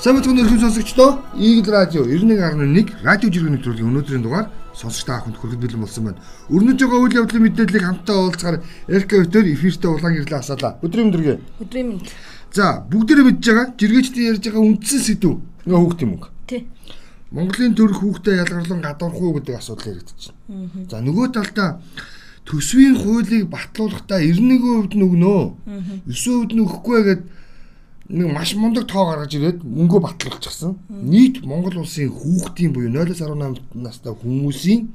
Сайн 0.00 0.16
мэцгийн 0.16 0.40
өргөн 0.40 0.64
сонсогчдоо 0.64 1.20
Eagle 1.36 1.76
Radio 1.76 2.08
91.1 2.08 3.04
радио 3.04 3.28
жиргэн 3.28 3.52
нэвтрүүлгийн 3.60 3.90
өнөөдрийн 3.92 4.24
дугаар 4.24 4.48
сонсогч 4.72 5.04
та 5.04 5.20
бүхэнд 5.20 5.36
хүрэхэд 5.36 5.60
бэлэн 5.60 5.84
болсон 5.84 6.04
байна. 6.08 6.24
Өрнөж 6.48 6.80
байгаа 6.80 7.00
үйл 7.04 7.18
явдлын 7.20 7.44
мэдээллийг 7.44 7.84
хамтдаа 7.84 8.16
уулзахаар 8.16 8.56
РК 8.88 9.10
өтөр 9.28 9.44
эфиртээ 9.52 9.92
улаан 9.92 10.16
гэрлээ 10.16 10.40
асаалаа. 10.40 10.80
Өдрийн 10.80 11.12
өдргөө. 11.12 11.36
Өдрийн 11.60 11.88
мэнд. 11.92 12.08
За 12.48 12.80
бүгдээрээ 12.88 13.26
мэдж 13.28 13.44
байгаа 13.44 13.66
жиргээчдийн 13.76 14.28
ярьж 14.32 14.44
байгаа 14.48 14.64
үндсэн 14.72 15.00
сэдв 15.04 15.32
ингээ 15.68 15.80
хүүхд 15.84 16.00
юм 16.00 16.12
уу? 16.16 16.32
Тий. 16.48 16.60
Монголын 17.28 17.76
төрх 17.76 18.00
хүүхдээ 18.00 18.40
ялгарлан 18.40 18.80
гадуурх 18.80 19.20
уу 19.20 19.36
гэдэг 19.36 19.60
асуудал 19.60 20.00
яригдчих. 20.00 20.32
За 20.88 21.04
нөгөө 21.04 21.28
талдаа 21.36 21.76
төсвийн 22.48 22.96
хуулийг 22.96 23.52
батлуулахдаа 23.52 24.24
91% 24.24 24.96
нь 24.96 25.04
өгнөө. 25.04 25.44
9% 26.08 26.56
нь 26.56 26.62
өгөхгүй 26.64 26.98
гэдэг 27.04 27.20
нэг 28.10 28.26
маш 28.34 28.54
мундаг 28.58 28.84
тоо 28.90 29.06
гаргаж 29.06 29.32
ирээд 29.38 29.62
мөнгөө 29.62 30.00
батлуулчихсан. 30.02 30.74
Нийт 30.90 31.46
Монгол 31.46 31.78
улсын 31.86 32.10
хүүхдийн 32.10 32.74
буюу 32.74 32.90
0-18 32.90 33.62
настай 33.78 34.12
хүмүүсийн 34.12 34.90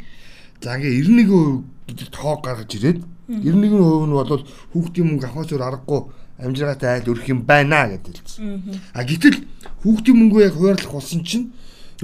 за 0.60 0.76
ингээ 0.76 1.00
91% 1.08 1.64
гэдэг 1.88 2.10
тоо 2.12 2.36
гаргаж 2.44 2.72
ирээд 2.76 3.00
91% 3.32 4.08
нь 4.08 4.12
бол 4.12 4.44
хүүхдийн 4.76 5.08
мөнгө 5.08 5.26
авахаас 5.32 5.52
өөр 5.52 5.64
аргагүй 5.64 6.02
амжиргаатай 6.44 6.90
айл 7.00 7.12
өрөх 7.16 7.28
юм 7.32 7.42
байна 7.48 7.88
гэдэг 7.88 8.20
хэлсэн. 8.20 8.84
А 8.92 9.04
гэтэл 9.08 9.38
хүүхдийн 9.84 10.18
мөнгөө 10.20 10.42
яг 10.44 10.54
хуваарлах 10.60 10.92
болсон 10.92 11.24
чинь 11.24 11.54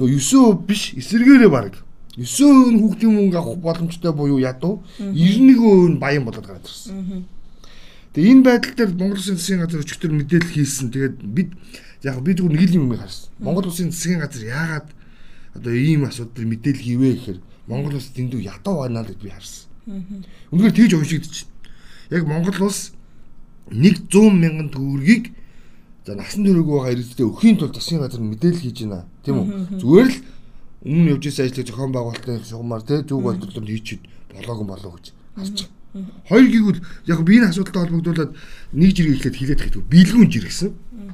9% 0.00 0.64
биш 0.64 0.96
эсэргээрээ 0.96 1.50
баг 1.52 1.76
9% 2.16 2.72
нь 2.72 2.80
хүүхдийн 2.80 3.12
мөнгө 3.12 3.36
авах 3.36 3.60
боломжтой 3.60 4.12
буюу 4.16 4.40
ядуу 4.40 4.80
91% 4.96 5.92
нь 5.92 6.00
баян 6.00 6.24
болоод 6.24 6.46
гараад 6.46 6.64
ирсэн. 6.64 7.24
Тэгээ 8.12 8.32
энэ 8.32 8.44
байдал 8.44 8.74
дээр 8.76 8.92
Монгол 8.92 9.18
Улсын 9.18 9.36
засгийн 9.40 9.60
газар 9.64 9.80
өчигдөр 9.80 10.12
мэдээлэл 10.12 10.52
хийсэн. 10.52 10.92
Тэгээд 10.92 11.16
бид 11.24 11.50
яг 12.04 12.20
бид 12.20 12.38
зүгээр 12.40 12.52
нэг 12.52 12.68
л 12.68 12.76
юм 12.76 12.92
харсан. 12.92 13.32
Монгол 13.40 13.66
Улсын 13.72 13.88
засгийн 13.88 14.20
газар 14.20 14.44
яагаад 14.44 14.88
одоо 15.56 15.72
ийм 15.72 16.04
асуудал 16.04 16.44
мэдээлэл 16.44 16.84
хийвэ 16.84 17.08
гэхээр 17.16 17.40
Монгол 17.68 17.94
улс 17.96 18.08
дэндүү 18.12 18.40
ядуу 18.42 18.84
байна 18.84 19.00
л 19.04 19.08
гэж 19.08 19.20
би 19.22 19.30
харсан. 19.30 19.64
Үнэхээр 20.52 20.76
тэгж 20.76 20.92
уншигдчих. 20.96 21.48
Яг 22.10 22.24
Монгол 22.26 22.68
улс 22.68 22.92
100 23.70 24.12
мянган 24.12 24.68
төгрөгийг 24.72 25.32
за 26.04 26.14
насан 26.18 26.44
туршиг 26.44 26.66
байгаа 26.66 26.92
иргэдэд 26.92 27.20
өхийн 27.20 27.56
тулд 27.56 27.76
засгийн 27.76 28.02
газар 28.02 28.20
мэдээлэл 28.20 28.64
хийж 28.64 28.78
байна. 28.82 29.06
Тийм 29.22 29.36
үү? 29.38 29.46
Зүгээр 29.80 30.08
л 30.10 30.18
өмнө 30.82 31.10
явж 31.14 31.24
исэн 31.30 31.46
ажлыг 31.46 31.66
зохион 31.68 31.92
байгуулалтын 31.94 32.42
шугамар 32.42 32.82
те 32.82 33.06
зүг 33.06 33.22
болдолд 33.22 33.54
хийчихэд 33.54 34.02
болоогүй 34.34 34.66
болоо 34.66 34.92
гэж 34.98 35.06
байгаа. 35.36 35.81
Хоёр 35.92 36.48
гигүүл 36.48 36.80
яг 37.04 37.20
би 37.20 37.36
энэ 37.36 37.52
асуудалтай 37.52 37.84
холбогдуулаад 37.84 38.32
нэг 38.72 38.90
жиргээ 38.96 39.16
ихлэд 39.20 39.36
хилээд 39.36 39.60
хэвгүй 39.60 39.84
биелгүүн 39.92 40.30
жиргсэн. 40.32 40.70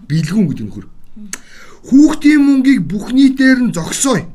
Биелгүүн 0.07 0.47
гэдэг 0.47 0.67
нөхөр. 0.71 0.87
Хүүхдийн 1.91 2.43
мөнгийг 2.47 2.87
бүх 2.87 3.11
нийтээр 3.11 3.59
нь 3.59 3.75
зогсооё. 3.75 4.31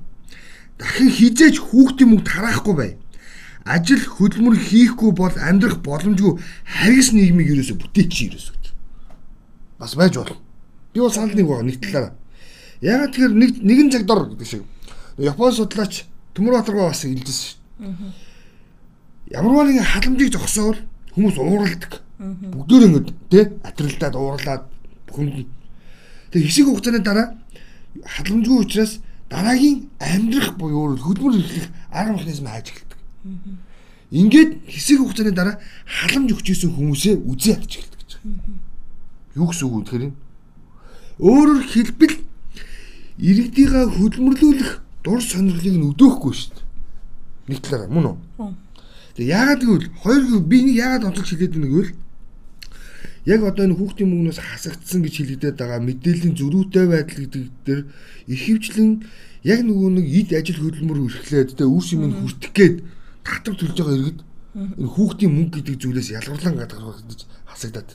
Дахин 0.76 1.12
хизээж 1.16 1.64
хүүхдийн 1.64 2.10
мөнгө 2.12 2.28
тараахгүй 2.28 2.76
бай. 2.76 2.92
Ажил 3.64 4.04
хөдөлмөр 4.04 4.60
хийхгүй 4.60 5.12
бол 5.16 5.32
амьдрах 5.40 5.80
боломжгүй 5.80 6.36
харгас 6.68 7.16
нийгмийг 7.16 7.64
бүтээчих 7.80 8.36
ерөөсө 8.36 8.52
гэж. 8.52 8.66
Бас 9.80 9.96
байж 9.96 10.20
болно. 10.20 10.44
Би 10.92 11.00
бол 11.00 11.14
санал 11.16 11.32
нэг 11.32 11.48
байгаа 11.48 11.64
нэг 11.64 11.80
талаараа. 11.80 12.14
Ягаад 12.84 13.16
тэгэхээр 13.16 13.32
нэг 13.32 13.52
нэгэн 13.64 13.90
жагдор 13.96 14.28
гэдэг 14.36 14.48
шиг. 14.48 14.68
Япон 15.16 15.56
судлаач 15.56 16.04
Төмөрбаатаргаа 16.36 16.92
бас 16.92 17.08
илжсэн 17.08 17.32
шүү 17.32 18.33
ямарваа 19.34 19.66
нэгэн 19.66 19.84
халамжийг 19.84 20.32
зогсоол 20.34 20.78
хүмүүс 21.18 21.38
ууралдаг. 21.42 22.02
Бүгдөө 22.22 22.80
ингэ 22.86 23.02
тэ 23.30 23.40
атралдаад 23.66 24.16
уурлаад 24.16 24.64
бүхэнд. 25.10 25.50
Тэг 26.32 26.42
хэсэг 26.46 26.66
хугацааны 26.70 27.02
дараа 27.02 27.34
халамжгүй 28.06 28.58
учраас 28.62 29.02
дараагийн 29.30 29.90
амьдрах 29.98 30.54
буюу 30.58 30.96
хөдөлмөр 30.98 31.42
эрхлэх 31.42 31.68
арга 31.90 32.14
механизм 32.14 32.46
хайж 32.46 32.70
эхэлдэг. 32.70 33.00
Ингээд 34.14 34.52
хэсэг 34.70 34.98
хугацааны 35.02 35.34
дараа 35.34 35.58
халамж 35.90 36.30
өгч 36.38 36.48
исэн 36.54 36.72
хүмүүсээ 36.78 37.16
үзээ 37.26 37.58
ядж 37.58 37.74
эхэлдэг 37.82 38.00
гэж. 38.00 38.12
Юу 39.36 39.48
гэсэн 39.50 39.66
үг 39.66 39.74
вэ 39.74 39.86
тэгэхээр? 39.90 40.14
Өөрөөр 41.18 41.62
хэлбэл 41.74 42.16
иргэдийгээ 43.18 43.86
хөдөлмөрлүүлэх 43.98 44.72
дур 45.02 45.22
сонирхлыг 45.22 45.76
нь 45.78 45.88
өдөөхгүй 45.94 46.34
шүү 46.34 46.54
дээ. 46.54 46.66
Нэг 47.50 47.60
талаараа 47.62 47.90
мөн 47.90 48.06
үү? 48.14 48.18
Тэгээ 49.14 49.30
яагаад 49.30 49.62
гэвэл 49.62 49.88
хоёр 50.02 50.24
би 50.42 50.58
нэг 50.66 50.76
яагаад 50.82 51.08
онцлог 51.14 51.28
хэлээд 51.30 51.54
байна 51.54 51.70
гэвэл 51.70 51.92
яг 53.30 53.42
одоо 53.46 53.64
энэ 53.70 53.78
хүүхдийн 53.78 54.10
мөнгнөөс 54.10 54.40
хасагдсан 54.42 55.00
гэж 55.06 55.14
хэлэгдээд 55.22 55.56
байгаа 55.62 55.80
мэдээллийн 55.86 56.34
зөрүүтэй 56.34 56.86
байдал 56.90 57.20
гэдэг 57.22 57.44
дээр 57.62 57.82
ихэвчлэн 58.26 58.90
яг 59.46 59.60
нөгөө 59.64 59.90
нэг 60.02 60.06
ид 60.10 60.30
ажил 60.34 60.60
хөдөлмөр 60.60 61.00
өрхлээд 61.08 61.56
тэ 61.56 61.64
үр 61.64 61.84
шимийг 61.86 62.18
хүртэх 62.20 62.52
гээд 62.58 62.76
татвар 63.22 63.56
төлж 63.56 63.78
байгаа 63.78 63.96
иргэд 64.02 64.20
энэ 64.82 64.90
хүүхдийн 64.98 65.32
мөнгө 65.32 65.56
гэдэг 65.62 65.76
зүйлээс 65.78 66.10
ялгарлан 66.18 66.56
гадагш 66.58 67.24
хасагдаад. 67.48 67.90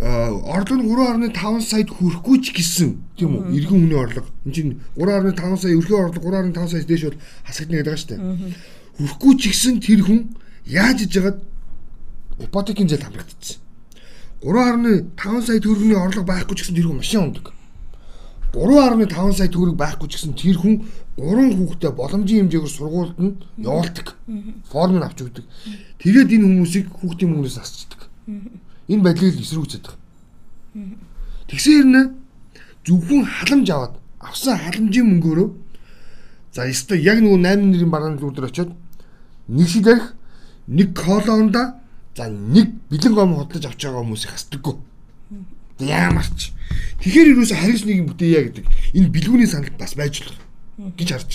А 0.00 0.30
орлого 0.30 1.16
нь 1.16 1.32
3.5 1.32 1.64
саяд 1.64 1.88
хүрэхгүй 1.90 2.36
ч 2.44 2.52
гэсэн 2.52 2.90
тийм 3.16 3.32
үү 3.34 3.56
иргэн 3.56 3.88
хүний 3.88 3.96
орлого 3.96 4.28
энэ 4.44 4.54
чинь 4.54 4.72
3.5 4.94 5.56
сая 5.56 5.72
өрхөө 5.74 5.98
орлого 6.04 6.28
3.5 6.52 6.68
саяас 6.68 6.86
дээш 6.86 7.02
бол 7.08 7.20
хасагдана 7.48 7.76
гэдэг 7.80 7.88
байгаа 7.88 8.00
шүү 8.00 8.10
дээ 8.12 8.20
хүрхгүй 9.00 9.32
ч 9.40 9.48
гэсэн 9.48 9.80
тэр 9.80 10.04
хүн 10.04 10.36
яаж 10.68 11.08
иж 11.08 11.16
жагаад 11.16 11.40
ипотекийн 12.44 12.88
зээл 12.88 13.08
хамрагдчихсан. 13.08 13.64
3.5 14.44 15.44
сая 15.44 15.60
төгрөгийн 15.60 15.96
орлого 15.96 16.28
байхгүй 16.28 16.54
ч 16.56 16.60
гэсэн 16.68 16.76
тэр 16.76 16.88
хүн 16.92 17.00
машин 17.00 17.20
ундаг. 17.32 17.46
3.5 18.52 19.36
сая 19.36 19.48
төгрөг 19.48 19.76
байхгүй 19.80 20.08
ч 20.08 20.12
гэсэн 20.20 20.36
тэр 20.36 20.56
хүн 20.60 20.74
3 21.16 21.56
хүүхдээ 21.56 21.92
боломжийн 21.96 22.48
хэмжээгээр 22.48 22.76
сургуульд 22.76 23.16
нь 23.20 23.40
явуулдаг. 23.56 24.16
Формыг 24.68 25.04
авч 25.04 25.18
өгдөг. 25.24 25.44
Тэгээд 26.00 26.32
энэ 26.36 26.44
хүмүүсийг 26.44 26.86
хүүхдийн 26.92 27.30
мөнгнөөс 27.32 27.56
асчдаг. 27.56 28.00
Энэ 28.88 29.04
байдлыг 29.04 29.40
эсрүүцээд 29.40 29.84
байгаа. 29.88 30.00
Тэгсэн 31.48 31.72
хэрнээ 31.76 32.06
зөвхөн 32.84 33.22
халамж 33.24 33.68
аваад 33.70 33.94
авсан 34.20 34.56
халамжийн 34.56 35.06
мөнгөөрөө 35.08 35.48
за 36.54 36.66
ёстой 36.66 36.98
яг 37.02 37.18
нөгөө 37.20 37.38
8 37.42 37.70
нэрийн 37.70 37.90
барааны 37.90 38.18
зүрдэр 38.18 38.48
очиод 38.50 38.70
нэг 39.50 39.68
шилэрх 39.68 40.14
нэг 40.70 40.94
колонда 40.94 41.82
за 42.14 42.30
нэг 42.30 42.70
бэлэн 42.90 43.14
гом 43.14 43.34
хөдлөж 43.34 43.66
авч 43.66 43.80
байгаа 43.82 44.02
хүмүүсийг 44.06 44.32
хасдаггүй. 44.34 44.76
Ямар 45.80 46.26
ч. 46.38 46.54
Тэгэхээр 47.02 47.34
юусе 47.34 47.56
харис 47.58 47.82
нэг 47.82 48.06
бүтээе 48.06 48.40
гэдэг 48.46 48.66
энэ 48.94 49.10
бэлгүүний 49.10 49.48
санал 49.50 49.74
бас 49.74 49.98
байж 49.98 50.22
болох 50.22 50.38
гэж 50.94 51.08
харж 51.10 51.30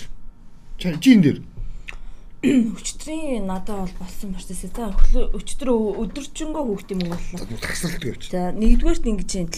байгаа. 0.80 1.00
Чи 1.02 1.10
энэ 1.18 1.24
дээр 1.24 1.40
өчтөрийн 2.78 3.50
надад 3.50 3.90
бол 3.90 4.06
болсон 4.06 4.38
процесс 4.38 4.70
за 4.70 4.94
өчтөр 5.34 5.70
өдөржингөө 6.06 6.64
хүүхдийн 6.64 7.00
мөнгө 7.02 7.18
боллоо. 7.18 7.58
Тасралтгүй 7.58 8.14
явчих. 8.14 8.32
За 8.32 8.54
нэгдүгээрт 8.54 9.10
ингэж 9.10 9.32
юм 9.42 9.50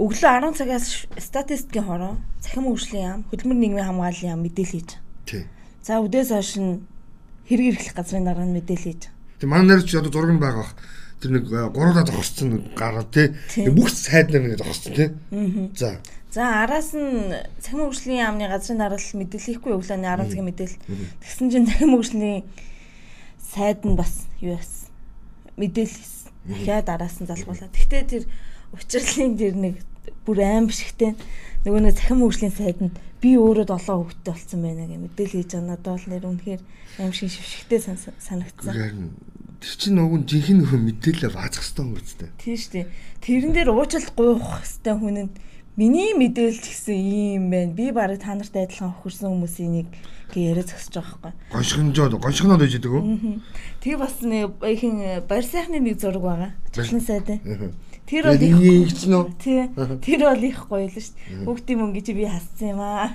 өглөө 0.00 0.32
10 0.40 0.56
цагаас 0.56 0.86
статистикийн 1.20 1.84
хороо 1.84 2.16
цахим 2.40 2.64
хөгжлийн 2.64 3.04
яам 3.04 3.20
хөдөлмөр 3.28 3.58
нийгмийн 3.60 3.88
хамгааллын 3.92 4.30
яам 4.32 4.40
мэдээлэл 4.40 4.72
хийж. 4.80 4.90
Тий. 5.28 5.44
За 5.84 6.00
өдөөс 6.00 6.32
хойш 6.32 6.56
нь 6.56 6.80
хэрэг 7.52 7.76
эрхлэх 7.76 7.94
газрын 7.94 8.24
дараа 8.24 8.48
нь 8.48 8.56
мэдээлэл 8.56 8.88
хийж. 8.88 9.02
Тэг 9.38 9.48
манай 9.52 9.76
нэр 9.76 9.84
чи 9.84 10.00
одоо 10.00 10.08
зураг 10.08 10.32
нь 10.32 10.40
байгаа 10.40 10.64
бах. 10.64 10.74
Тэр 11.20 11.30
нэг 11.36 11.44
э, 11.52 11.68
гуруулаа 11.68 12.08
зогссон 12.08 12.72
гараа 12.72 13.04
тий. 13.04 13.36
Бүх 13.68 13.92
сайд 13.92 14.32
нар 14.32 14.42
нэг 14.48 14.56
зогссон 14.56 14.92
тий. 14.96 15.08
За. 15.76 16.00
За 16.32 16.64
араас 16.64 16.96
нь 16.96 17.36
цахим 17.60 17.92
хөгжлийн 17.92 18.24
яамны 18.24 18.48
газрын 18.48 18.80
дараалал 18.80 19.20
мэдээлэхгүй 19.20 19.72
өглөөний 19.76 20.08
10 20.08 20.32
цагийн 20.32 20.48
мэдээлэл. 20.48 20.80
Тэгсэн 21.20 21.46
чинь 21.52 21.68
цахим 21.68 21.92
хөгжлийн 21.92 22.42
сайд 23.52 23.84
нь 23.84 24.00
бас 24.00 24.24
юу 24.40 24.56
яасан. 24.56 24.88
Мэдээлэл 25.60 25.92
хийсэн. 26.00 26.32
Дахиад 26.48 26.88
араас 26.88 27.20
нь 27.20 27.28
залгуулаа. 27.28 27.68
Гэхдээ 27.68 28.02
тэр 28.08 28.24
учирлын 28.72 29.36
тэр 29.36 29.54
нэг 29.60 29.76
бүр 30.24 30.40
аим 30.40 30.66
бишгтэй 30.72 31.12
нөгөө 31.68 31.80
нэг 31.84 31.94
цахим 32.00 32.24
хөгжлийн 32.24 32.54
сайд 32.56 32.80
нь 32.80 32.96
би 33.22 33.38
өөрөө 33.38 33.66
долоо 33.70 33.96
хөвгтэй 34.02 34.34
болсон 34.34 34.60
байна 34.66 34.84
гэх 34.90 34.98
мэдээлэл 34.98 35.36
хийж 35.38 35.50
байгаа 35.54 35.68
надад 35.70 35.94
бол 35.94 36.06
нэр 36.10 36.24
үнэхээр 36.26 36.62
аим 36.98 37.12
шиг 37.14 37.30
шившгтэй 37.30 37.80
санагдсан. 38.18 39.14
Тэр 39.62 39.74
чинь 39.78 39.94
нөгөө 39.94 40.26
жинхэнэ 40.26 40.66
хүн 40.66 40.82
мэдээлэл 40.90 41.38
баазах 41.38 41.62
хэрэгтэй 41.62 41.86
юм 41.86 41.94
үстэй. 41.94 42.30
Тийм 42.42 42.56
шүү 42.58 42.72
дээ. 42.74 42.86
Тэрэн 43.22 43.52
дээр 43.54 43.70
уучлал 43.70 44.10
гуйх 44.18 44.42
хэрэгтэй 44.42 44.94
хүн 44.98 45.16
нь 45.22 45.30
миний 45.78 46.10
мэдээлэл 46.18 46.66
гэсэн 46.66 46.98
юм 46.98 47.46
байна. 47.54 47.70
Би 47.70 47.94
барыг 47.94 48.18
та 48.18 48.34
нартай 48.34 48.66
адилхан 48.66 48.90
охирсон 48.90 49.38
хүмүүсийн 49.38 49.70
нэг 49.70 49.88
гээ 50.34 50.50
яриа 50.50 50.66
зогсож 50.66 50.98
байгаа 50.98 51.30
байхгүй. 51.30 51.54
Гоншгонжоод 51.54 52.12
гоншгоноод 52.18 52.60
байж 52.60 52.74
байгаа 52.82 53.00
үү? 53.06 53.38
Тэгээ 53.80 54.00
бас 54.02 54.16
нэг 54.26 54.50
ихэнх 54.58 55.30
барь 55.30 55.46
сайхны 55.46 55.78
нэг 55.78 55.96
зураг 56.02 56.24
байгаа. 56.26 56.50
Члэн 56.74 57.00
сайд. 57.00 57.28
Тэр 58.06 58.24
бол 58.28 58.42
их 58.42 58.56
нэгч 58.58 59.00
нөө. 59.08 59.24
Тий. 59.38 59.70
Тэр 60.04 60.20
бол 60.26 60.42
их 60.42 60.58
гоё 60.68 60.86
л 60.86 60.92
шүү 60.92 61.14
дээ. 61.16 61.44
Хүүхдийн 61.46 61.78
мөнгө 61.80 62.00
чи 62.02 62.12
би 62.12 62.24
хассан 62.26 62.68
юм 62.74 62.80
аа. 62.82 63.08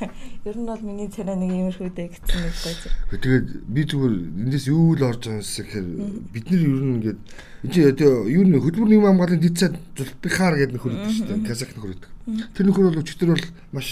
Ер 0.47 0.55
нь 0.57 0.65
бол 0.65 0.81
миний 0.81 1.11
царай 1.11 1.35
нэг 1.35 1.51
иймэрхүү 1.51 1.91
дээ 1.91 2.07
гэсэн 2.15 2.39
нэг 2.39 2.55
гоё. 2.63 2.75
Тэгээд 3.13 3.47
би 3.67 3.81
зүгээр 3.83 4.15
эндээс 4.47 4.65
юу 4.71 4.95
л 4.95 5.03
орж 5.05 5.21
байгаа 5.27 5.37
юм 5.37 5.45
гэхээр 5.45 5.87
бид 6.33 6.45
нар 6.49 6.61
ер 6.63 6.81
нь 6.81 6.95
ингээд 6.97 7.19
энэ 7.67 7.73
чи 7.73 7.79
юу 8.07 8.43
н 8.47 8.53
хөдөлмөр 8.57 8.89
нийгмийн 8.89 9.11
хамгааллын 9.11 9.43
дэд 9.43 9.57
цаад 9.59 9.75
Зулбихаар 9.97 10.55
гэдэг 10.55 10.75
нөхөр 10.77 10.93
өгдөг 10.97 11.13
шүү 11.13 11.27
дээ. 11.27 11.45
Казах 11.45 11.71
нөхөр 11.75 11.93
өгдөг. 11.93 12.11
Тэр 12.55 12.65
нөхөр 12.71 12.85
бол 12.87 13.01
өчтөр 13.03 13.29
бол 13.33 13.45
маш 13.75 13.87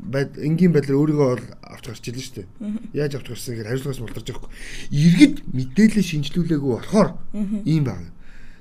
байд 0.00 0.36
энгийн 0.40 0.72
байдлаар 0.72 1.00
өөрийгөө 1.00 1.28
бол 1.30 1.46
авч 1.62 1.84
гарч 1.88 2.04
илэн 2.08 2.24
шүү 2.24 2.36
дээ. 2.36 2.48
Яаж 2.96 3.12
авч 3.16 3.26
гарсан 3.28 3.52
гэхээр 3.54 3.68
хариуцлагаас 3.68 4.00
мултарч 4.00 4.26
байгаа 4.28 4.40
хгүй. 4.40 4.52
Иргэд 4.90 5.36
мэдээлэл 5.52 6.08
шинжилүүлээгүй 6.10 6.70
болохоор 6.74 7.08
ийм 7.68 7.84
байна. 7.84 8.08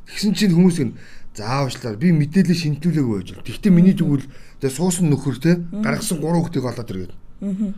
Тэгсэн 0.10 0.34
чинь 0.34 0.56
хүмүүс 0.58 0.80
нь 0.84 0.94
заавчлаар 1.40 1.96
би 1.96 2.12
мэдээлэл 2.12 2.62
шинжилүүлээгүй 2.62 3.16
байж 3.16 3.30
бол. 3.34 3.48
Тэгвэл 3.48 3.78
миний 3.80 3.96
зүгэл 3.96 4.28
тэгээ 4.60 4.76
суусан 4.76 5.08
нөхөр 5.08 5.38
те 5.40 5.52
гаргасан 5.72 6.20
3 6.20 6.36
хүүхдийг 6.36 6.66
олоод 6.68 6.92
иргээд. 6.92 7.14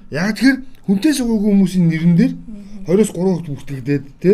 Яг 0.10 0.34
тэгэхээр 0.36 0.58
хүнтэй 0.90 1.14
суугаагүй 1.14 1.50
хүмүүсийн 1.54 1.86
нэрэн 1.86 2.16
дээр 2.18 2.34
20-оос 2.90 3.12
3 3.14 3.22
хүүхд 3.22 3.48
бүртгэгдээд 3.54 4.06
те 4.18 4.32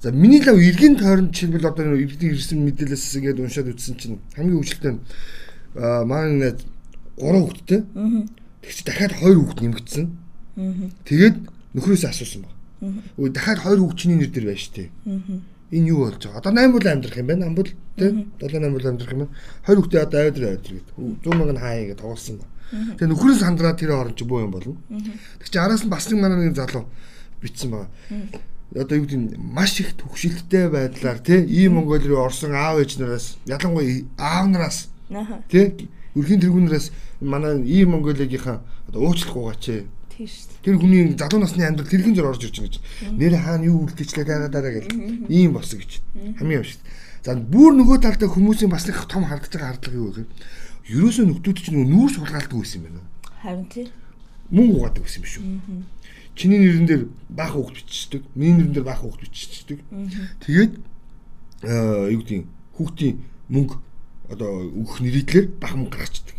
За 0.00 0.10
миний 0.12 0.40
лав 0.40 0.56
иргэн 0.56 0.96
тойронд 0.96 1.36
жишээлбэл 1.36 1.68
одоо 1.68 1.92
иргэдийн 1.92 2.32
ирсэн 2.32 2.64
мэдээлэлс 2.64 3.20
ингээд 3.20 3.36
уншаад 3.44 3.68
үзсэн 3.68 3.96
чинь 4.00 4.16
хамгийн 4.32 4.56
өвчлөлтэй 4.56 4.96
аа 5.76 6.08
маань 6.08 6.40
3 6.40 6.56
хүүхэдтэй. 7.20 7.80
Тэг 8.64 8.72
чи 8.72 8.84
дахиад 8.88 9.12
2 9.20 9.36
хүүхэд 9.36 9.60
нэмэгдсэн. 9.60 10.04
Тэгээд 11.04 11.36
нөхрөөс 11.76 12.04
асуусан 12.08 12.48
баг. 12.48 12.56
Өө 13.20 13.28
дахиад 13.28 13.60
2 13.60 13.76
хүүхдчний 13.76 14.16
нэр 14.16 14.32
дээр 14.32 14.46
байж 14.48 14.72
тээ. 14.72 14.88
Энэ 15.70 15.88
юу 15.88 16.06
болж 16.06 16.22
байгаа? 16.24 16.38
Одоо 16.38 16.52
8 16.52 16.72
бол 16.72 16.86
амьдрах 16.86 17.16
юм 17.18 17.26
байна. 17.26 17.46
Амбул 17.46 17.70
тий 17.96 18.10
7 18.40 18.58
8 18.58 18.74
бол 18.74 18.86
амьдрах 18.90 19.12
юм 19.12 19.20
байна. 19.24 19.34
20 19.66 19.76
хүүхдээ 19.78 20.02
одоо 20.02 20.18
аваад 20.20 20.38
аваад 20.38 20.64
гээд 20.66 20.88
100 21.24 21.38
мянган 21.38 21.58
хаа 21.62 21.74
ингэ 21.78 21.96
тоглосон 21.98 22.36
баг. 22.42 22.50
Тэгээ 22.70 23.10
нөхрөөс 23.10 23.38
сандраад 23.42 23.78
тэр 23.78 23.92
орон 23.94 24.14
чи 24.14 24.24
буу 24.24 24.42
юм 24.42 24.50
болно. 24.50 24.76
Тэг 25.38 25.48
чи 25.50 25.58
араас 25.58 25.82
нь 25.86 25.90
бас 25.90 26.10
нэг 26.10 26.18
манай 26.18 26.50
нэг 26.50 26.56
залуу 26.58 26.86
битсэн 27.42 27.70
байгаа 27.70 27.88
одоо 28.74 28.96
юу 28.98 29.06
гэдэг 29.06 29.38
маш 29.38 29.80
их 29.80 29.96
төвшилттэй 29.98 30.70
байдлаар 30.70 31.18
тий 31.18 31.42
ийм 31.42 31.74
Монгол 31.74 31.98
руу 32.06 32.22
орсон 32.22 32.54
аав 32.54 32.78
ээж 32.78 32.98
нараас 32.98 33.36
ялангуяа 33.46 34.06
аав 34.16 34.46
нараас 34.46 34.88
тий 35.50 35.90
өрхийн 36.14 36.40
тэргүүнээс 36.40 36.92
манай 37.20 37.58
ийм 37.66 37.98
Монголигийнхаа 37.98 38.62
одоо 38.86 39.10
уучлах 39.10 39.34
гооч 40.20 40.34
Тэр 40.60 40.76
хүний 40.76 41.16
залуу 41.16 41.40
насны 41.40 41.64
амьдрал 41.64 41.88
тэрхэн 41.88 42.12
зөр 42.12 42.28
орж 42.28 42.44
ирж 42.44 42.60
байгаа 42.60 42.68
гэж. 42.68 42.76
Нэр 43.16 43.34
хаана 43.40 43.64
юу 43.64 43.88
үлдээчлээ 43.88 44.26
дараа 44.28 44.52
дараа 44.52 44.72
гэл. 44.76 44.92
Ийм 45.32 45.56
болсон 45.56 45.80
гэж. 45.80 46.04
Хамгийн 46.36 46.60
юм 46.60 46.68
шиг. 46.68 46.84
За 47.24 47.32
бүр 47.32 47.72
нөгөө 47.80 47.98
талдаа 48.04 48.28
хүмүүсийн 48.28 48.68
бас 48.68 48.84
нэг 48.84 49.00
том 49.08 49.24
хардж 49.24 49.52
байгаа 49.56 49.80
хардлага 49.80 49.96
юу 49.96 50.12
вэ 50.12 50.28
гэхээр 50.28 51.00
ерөөсөө 51.00 51.24
нөхдүүд 51.28 51.58
чинь 51.64 51.88
нүүр 51.88 52.10
сулгаалдаг 52.12 52.56
байсан 52.56 52.80
юм 52.80 52.84
байна. 52.92 53.02
Харин 53.40 53.66
тий. 53.72 53.86
Мөн 54.52 54.68
угаадаг 54.76 55.02
байсан 55.04 55.24
юм 55.24 55.28
шүү. 55.32 55.44
Чиний 56.36 56.58
нэрэн 56.60 56.86
дээр 56.88 57.02
баах 57.28 57.52
хүүхд 57.56 57.76
биччихдэг. 57.76 58.22
Миний 58.34 58.56
нэрэн 58.56 58.72
дээр 58.72 58.86
баах 58.88 59.00
хүүхд 59.04 59.20
биччихдэг. 59.24 59.78
Тэгээд 60.44 60.72
аа 61.64 62.08
юу 62.08 62.20
гэдэг 62.24 62.44
хүүхдийн 62.76 63.16
мөнгө 63.48 63.76
одоо 64.32 64.50
өгөх 64.72 65.04
нэрийдлэр 65.04 65.46
бах 65.60 65.74
мөнгө 65.76 65.96
гаргацдаг. 65.96 66.36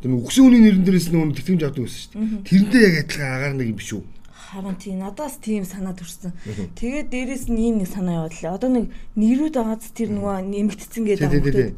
Тэр 0.00 0.16
үгсэн 0.16 0.44
үний 0.48 0.60
нэрэн 0.64 0.84
дээрээс 0.84 1.12
нөгөө 1.12 1.36
тэтгэмж 1.36 1.62
авдаг 1.68 1.84
байсан 1.84 2.00
шүү 2.00 2.12
дээ. 2.16 2.44
Тэрнтэй 2.48 2.80
яг 2.88 2.94
адилхан 3.04 3.32
агаар 3.36 3.54
нэг 3.60 3.68
юм 3.68 3.76
биш 3.76 3.90
үү? 3.92 4.02
Харин 4.50 4.76
тийм 4.80 4.96
надаас 4.98 5.36
тийм 5.38 5.62
санаа 5.68 5.94
төрсэн. 5.94 6.32
Тэгээд 6.74 7.08
дээрэс 7.12 7.44
нь 7.52 7.60
ийм 7.60 7.76
нэг 7.84 7.88
санаа 7.92 8.26
лээ. 8.32 8.48
Одоо 8.48 8.70
нэг 8.72 8.88
нэрүүд 9.14 9.54
байгааз 9.60 9.92
тэр 9.92 10.10
нөгөө 10.16 10.36
нэмэгдсэн 10.40 11.02
гэдэг 11.04 11.28
юм. 11.30 11.76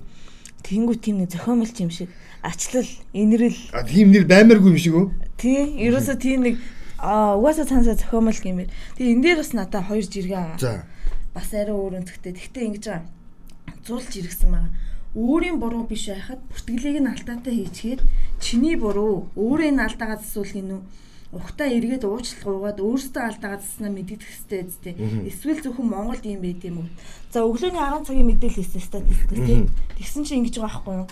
Тэнгүү 0.62 0.96
тийм 1.02 1.16
нэг 1.18 1.34
зохиомлч 1.34 1.76
юм 1.82 1.90
шиг 1.90 2.08
ачлал, 2.40 2.86
инрэл. 3.12 3.58
А 3.74 3.82
тийм 3.82 4.14
нэр 4.14 4.30
баймааргүй 4.30 4.70
юм 4.70 4.78
шиг 4.78 4.94
үү? 4.94 5.06
Тий. 5.36 5.82
Ерөөсө 5.82 6.14
тийм 6.16 6.46
нэг 6.46 6.62
аа 7.02 7.34
угаасаа 7.34 7.66
цаанасаа 7.66 7.98
зохиомл 7.98 8.38
гэмээр. 8.38 8.70
Тэгээ 8.96 9.12
энэ 9.18 9.22
дээр 9.26 9.38
бас 9.42 9.52
надад 9.52 9.84
хоёр 9.90 10.06
жиргээ 10.06 10.38
аа. 10.38 10.56
За. 10.62 10.86
Бас 11.34 11.50
арай 11.50 11.74
өөр 11.74 11.98
өнцгтэй. 11.98 12.38
Тэгтээ 12.38 12.66
ингэж 12.70 12.84
байгаа. 12.86 13.10
Зулж 13.82 14.10
иргсэн 14.14 14.50
байгаа. 14.54 14.70
Өөрийн 15.12 15.60
буруу 15.60 15.84
биш 15.84 16.08
байхад 16.08 16.40
бүртгэлийг 16.48 17.04
нь 17.04 17.12
алдаатай 17.12 17.52
хийчихэд 17.52 18.00
чиний 18.40 18.76
буруу 18.80 19.28
өөрийн 19.36 19.76
алдаагаа 19.76 20.16
засуулах 20.16 20.56
юм 20.56 20.70
уу? 20.72 20.82
Ухтаа 21.36 21.68
эргээд 21.68 22.04
уучлах 22.08 22.48
уугаад 22.48 22.80
өөрсдөө 22.80 23.20
алдаагаа 23.20 23.60
заснаа 23.60 23.92
мэддэх 23.92 24.24
хэвээр 24.24 24.68
үстэй. 24.72 24.96
Эсвэл 25.28 25.60
зөвхөн 25.60 25.88
Монголд 25.92 26.24
юм 26.24 26.40
байд 26.40 26.64
юм 26.64 26.76
уу? 26.80 26.88
За 27.28 27.44
өглөөний 27.44 27.76
10 27.76 28.08
цагийн 28.08 28.28
мэдээлэл 28.32 28.56
хийсэн 28.64 28.80
статистик 28.80 29.40
тийм. 29.44 29.68
Тэгсэн 30.00 30.24
чинь 30.24 30.40
ингэж 30.44 30.56
байгаа 30.60 30.80
байхгүй 30.80 30.96
юу? 31.04 31.08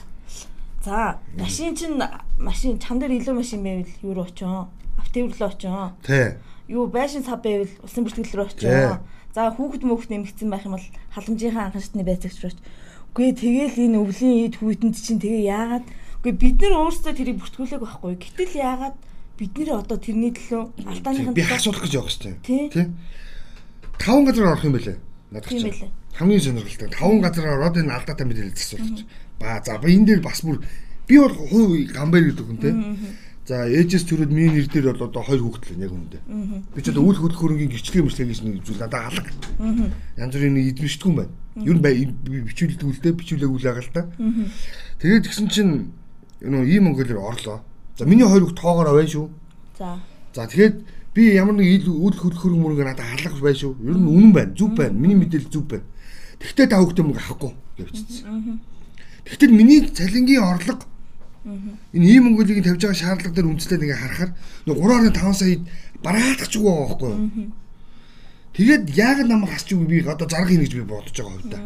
За 0.84 1.20
машин 1.36 1.76
чинь 1.76 2.00
машин 2.40 2.80
чам 2.80 3.00
дээр 3.00 3.20
илүү 3.20 3.36
машин 3.36 3.60
байвал 3.60 3.92
юу 4.00 4.12
руу 4.16 4.24
очион? 4.24 4.68
Автовр 4.96 5.32
руу 5.36 5.48
очион. 5.52 5.92
Тий. 6.04 6.40
Юу 6.68 6.88
байшин 6.88 7.24
сав 7.24 7.40
байвал 7.44 7.68
усан 7.84 8.04
бүртгэл 8.04 8.32
рүү 8.32 8.48
очион. 8.48 9.04
За 9.36 9.52
хүүхэд 9.52 9.84
мөхт 9.84 10.08
нэмэгдсэн 10.08 10.48
байх 10.48 10.64
юм 10.64 10.76
бол 10.76 10.88
халамжийнхаа 11.16 11.68
анхан 11.68 11.84
шатны 11.84 12.04
байцаагч 12.04 12.40
руу 12.40 12.52
очион. 12.52 12.64
Үгүй 13.10 13.34
тэгэл 13.34 13.74
энэ 13.90 13.98
өвлийн 13.98 14.46
ид 14.46 14.54
хүүтэнд 14.62 14.94
чинь 14.94 15.18
тэгээ 15.18 15.50
яагаад 15.50 15.86
үгүй 16.22 16.32
бид 16.38 16.56
нар 16.62 16.74
өөрсдөө 16.78 17.12
тэрийг 17.18 17.38
бүртгүүлээг 17.42 17.82
байхгүй. 17.82 18.14
Гэтэл 18.22 18.54
яагаад 18.54 18.96
бид 19.34 19.52
нэр 19.58 19.70
одоо 19.82 19.98
тэрний 19.98 20.30
төлөө 20.30 20.62
алдааныхын 20.86 21.34
би 21.34 21.42
асуулах 21.42 21.82
гэж 21.82 21.94
явах 21.98 22.14
дээ. 22.22 22.70
Тий. 22.70 22.86
Таван 23.98 24.24
газар 24.28 24.52
орох 24.52 24.64
юм 24.68 24.76
бэлээ. 24.78 24.98
Надад 25.34 25.50
чинь. 25.50 25.90
Хамгийн 26.14 26.40
сонирхолтой. 26.44 26.88
Таван 26.92 27.20
газар 27.24 27.46
ороод 27.50 27.76
энэ 27.80 27.94
алдаатай 27.98 28.26
мэдээлэл 28.28 28.54
засуулж. 28.54 29.02
Ба 29.40 29.58
за 29.64 29.80
энэ 29.80 30.06
дээр 30.06 30.22
бас 30.22 30.44
бүр 30.44 30.60
би 31.08 31.16
бол 31.18 31.34
хувь 31.34 31.88
гамбайр 31.90 32.30
гэдэг 32.30 32.46
хүн 32.46 32.60
тий. 32.62 32.74
За 33.50 33.66
ээжээс 33.66 34.06
төрөөд 34.06 34.30
миний 34.30 34.62
нэр 34.62 34.70
дээр 34.70 34.94
бол 34.94 35.10
одоо 35.10 35.26
хоёр 35.26 35.42
хүүхэд 35.42 35.74
л 35.74 35.82
яг 35.82 35.90
үнэндээ. 35.90 36.22
Би 36.70 36.80
ч 36.86 36.94
одоо 36.94 37.02
үйл 37.02 37.18
хөдлөх 37.18 37.42
хөрөнгийн 37.42 37.74
гэрчлэгээ 37.74 38.06
мөрчлэгээ 38.06 38.30
гэж 38.30 38.40
нэг 38.46 38.62
зүйл 38.62 38.78
надад 38.78 39.10
алга. 39.10 39.30
Янз 40.14 40.34
бүрийн 40.38 40.54
нэг 40.54 40.66
эдмэжтгүн 40.78 41.14
байна. 41.18 41.34
Ер 41.58 41.74
нь 41.74 42.46
бичүүлдэг 42.46 42.86
үлдээ 42.86 43.12
бичүүлээг 43.18 43.50
үл 43.50 43.66
агаал 43.66 43.90
та. 43.90 44.06
Тэгээд 45.02 45.26
гисэн 45.26 45.50
чинь 45.50 45.90
юу 46.46 46.62
ийм 46.62 46.94
Монголоор 46.94 47.26
орлоо. 47.26 47.58
За 47.98 48.06
миний 48.06 48.22
хоёр 48.22 48.46
хүүхд 48.46 48.62
тоогоор 48.62 48.94
байна 48.94 49.10
шүү. 49.10 49.26
За. 49.74 49.98
За 50.30 50.46
тэгээд 50.46 50.86
би 51.10 51.34
ямар 51.34 51.58
нэг 51.58 51.90
үйл 51.90 52.14
хөдлөх 52.14 52.46
хөрөнгө 52.46 52.62
мөрөнгө 52.70 52.86
надад 52.86 53.18
алга 53.18 53.34
байна 53.34 53.58
шүү. 53.58 53.82
Ер 53.82 53.98
нь 53.98 54.06
үнэн 54.14 54.30
байна. 54.30 54.54
Зүв 54.54 54.78
байна. 54.78 54.94
Миний 54.94 55.18
мэдээлэл 55.18 55.50
зүв 55.50 55.66
байна. 55.66 55.90
Тэгтээ 56.38 56.70
та 56.70 56.78
хүүхдээ 56.78 57.02
мөнгө 57.02 57.18
авахгүй 57.18 57.52
гэвчихсэн. 57.82 58.62
Тэгтэл 59.26 59.58
миний 59.58 59.90
цалингийн 59.90 60.46
орлого 60.46 60.86
Энэ 61.44 62.06
ийм 62.06 62.24
Монголыг 62.28 62.60
тавьж 62.60 62.84
байгаа 62.84 63.00
шаардлага 63.00 63.34
дээр 63.34 63.48
үндэслээд 63.48 63.84
ингээ 63.88 63.96
харахаар 63.96 64.30
3.5 64.68 65.32
сая 65.32 65.56
бараадах 66.04 66.48
ч 66.52 66.60
үгүй 66.60 66.68
байхгүй 66.68 67.08
юу? 67.08 67.52
Тэгээд 68.52 68.84
яг 68.92 69.18
намайг 69.24 69.56
хасч 69.56 69.72
үгүй 69.72 69.86
би 69.88 69.96
одоо 70.04 70.28
зарга 70.28 70.52
хийнэ 70.52 70.68
гэж 70.68 70.74
би 70.76 70.84
бодож 70.84 71.16
байгаа 71.16 71.32
хувьда. 71.40 71.58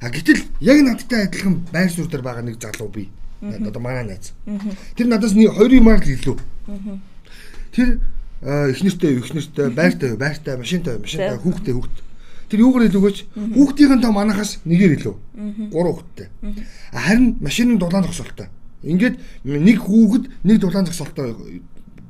А 0.00 0.08
гэтэл 0.08 0.40
яг 0.64 0.78
надтай 0.80 1.28
адилхан 1.28 1.66
байр 1.68 1.90
суурь 1.92 2.08
дээр 2.08 2.24
байгаа 2.24 2.44
нэг 2.46 2.56
залуу 2.56 2.88
би. 2.88 3.10
Одоо 3.42 3.82
манай 3.82 4.06
найз. 4.06 4.32
Тэр 4.96 5.12
надаас 5.12 5.36
нэг 5.36 5.52
2 5.60 5.76
юмар 5.76 6.00
л 6.00 6.08
илүү. 6.08 6.36
Тэр 7.74 8.00
эхнэртэй 8.40 9.18
эхнэртэй 9.18 9.68
байртай 9.76 10.16
байртай 10.16 10.56
машинтай 10.56 10.96
машинтай 10.96 11.36
хүүхдтэй 11.36 11.74
хүүхд. 11.74 11.96
Тэр 12.48 12.60
юугаар 12.64 12.88
илүүгөөч 12.88 13.18
хүүхдийн 13.34 14.00
тоо 14.00 14.12
манахаас 14.14 14.62
нэгээр 14.64 14.96
илүү. 15.02 15.16
3 15.68 15.74
хүүхдтэй. 15.74 16.28
Харин 16.94 17.36
машины 17.42 17.76
дулаан 17.76 18.06
зогсолтой. 18.06 18.46
Ингээд 18.82 19.16
нэг 19.46 19.78
хүүхэд 19.78 20.24
нэг 20.42 20.56
дулаан 20.58 20.86
зогсолтой 20.86 21.62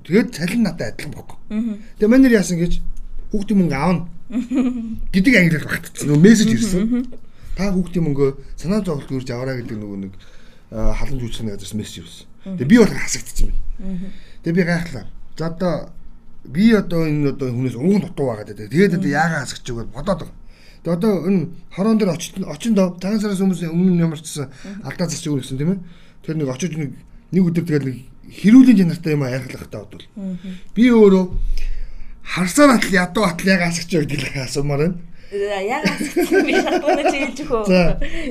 тэгээд 0.08 0.34
цалин 0.34 0.62
надад 0.64 0.96
адилхан 0.96 1.12
бохоо. 1.12 1.38
Тэгээ 2.00 2.08
манер 2.10 2.32
яасан 2.32 2.58
гэж 2.58 2.80
хүүхдийн 3.30 3.58
мөнгө 3.60 3.76
аавна 3.76 4.08
гэдэг 5.12 5.34
англиар 5.36 5.66
багтцсан. 5.68 6.08
Нөгөө 6.08 6.24
мессеж 6.24 6.50
ирсэн. 6.56 7.06
Та 7.56 7.72
хүүхдийн 7.72 8.04
мөнгөө 8.08 8.30
санаа 8.56 8.80
зовлт 8.80 9.12
үрж 9.12 9.28
аваарай 9.28 9.60
гэдэг 9.60 9.76
нөгөө 9.76 9.98
нэг 10.08 10.12
халамж 10.72 11.20
үйлчлэх 11.20 11.52
газраас 11.52 11.76
мессеж 11.76 11.96
ирсэн. 12.02 12.26
Тэгээ 12.56 12.70
би 12.72 12.76
бол 12.80 12.92
хасагдсан 12.92 13.52
байна. 13.52 14.10
Тэгээ 14.42 14.56
би 14.56 14.64
гайхлаа. 14.64 15.06
За 15.36 15.46
одоо 15.52 15.74
би 16.44 16.72
одоо 16.72 17.06
энэ 17.06 17.36
одоо 17.36 17.48
хүнээс 17.52 17.76
өнгө 17.76 18.00
дутуу 18.08 18.26
байгаа 18.32 18.48
гэдэг. 18.48 18.72
Тэгээд 18.72 18.96
одоо 18.96 19.10
яагаад 19.12 19.44
хасагч 19.44 19.66
вэ 19.68 19.84
бодоод 19.92 20.18
байгаа. 20.24 20.40
Тэгээ 20.82 20.96
одоо 20.96 21.12
энэ 21.28 21.40
хорон 21.70 21.96
дээр 22.00 22.10
очинд 22.16 22.44
очиндоо 22.48 22.96
цагаан 22.98 23.20
сараас 23.20 23.38
хүмүүсийн 23.38 23.70
өмнө 23.70 24.02
ямарчсан 24.02 24.50
алдаа 24.82 25.06
засч 25.06 25.28
өгөх 25.30 25.46
гэсэн 25.46 25.60
тийм 25.60 25.72
ээ 25.76 25.80
Тэр 26.22 26.36
нэг 26.38 26.48
очиж 26.48 26.72
нэг 26.78 26.96
нэг 27.32 27.42
өдөр 27.42 27.64
тэгэл 27.66 27.88
нэг 27.90 27.98
хэрүүлийн 28.32 28.78
чанартай 28.78 29.12
юм 29.12 29.24
ярихлах 29.26 29.66
таа 29.68 29.84
бодвол. 29.84 30.06
Би 30.74 30.88
өөрөө 30.90 31.24
харсаар 32.22 32.76
атл 32.78 32.94
ядуу 32.94 33.24
атл 33.26 33.48
яг 33.50 33.62
асагч 33.66 33.90
байдаг 33.98 34.20
л 34.22 34.44
асуумаар 34.46 34.80
байна. 34.86 34.96
Яг 35.32 35.84
асагч 35.88 36.30
би 36.46 36.54
шатгана 36.54 37.02
чи 37.08 37.18
хэлж 37.24 37.38
өгөө. 37.42 37.64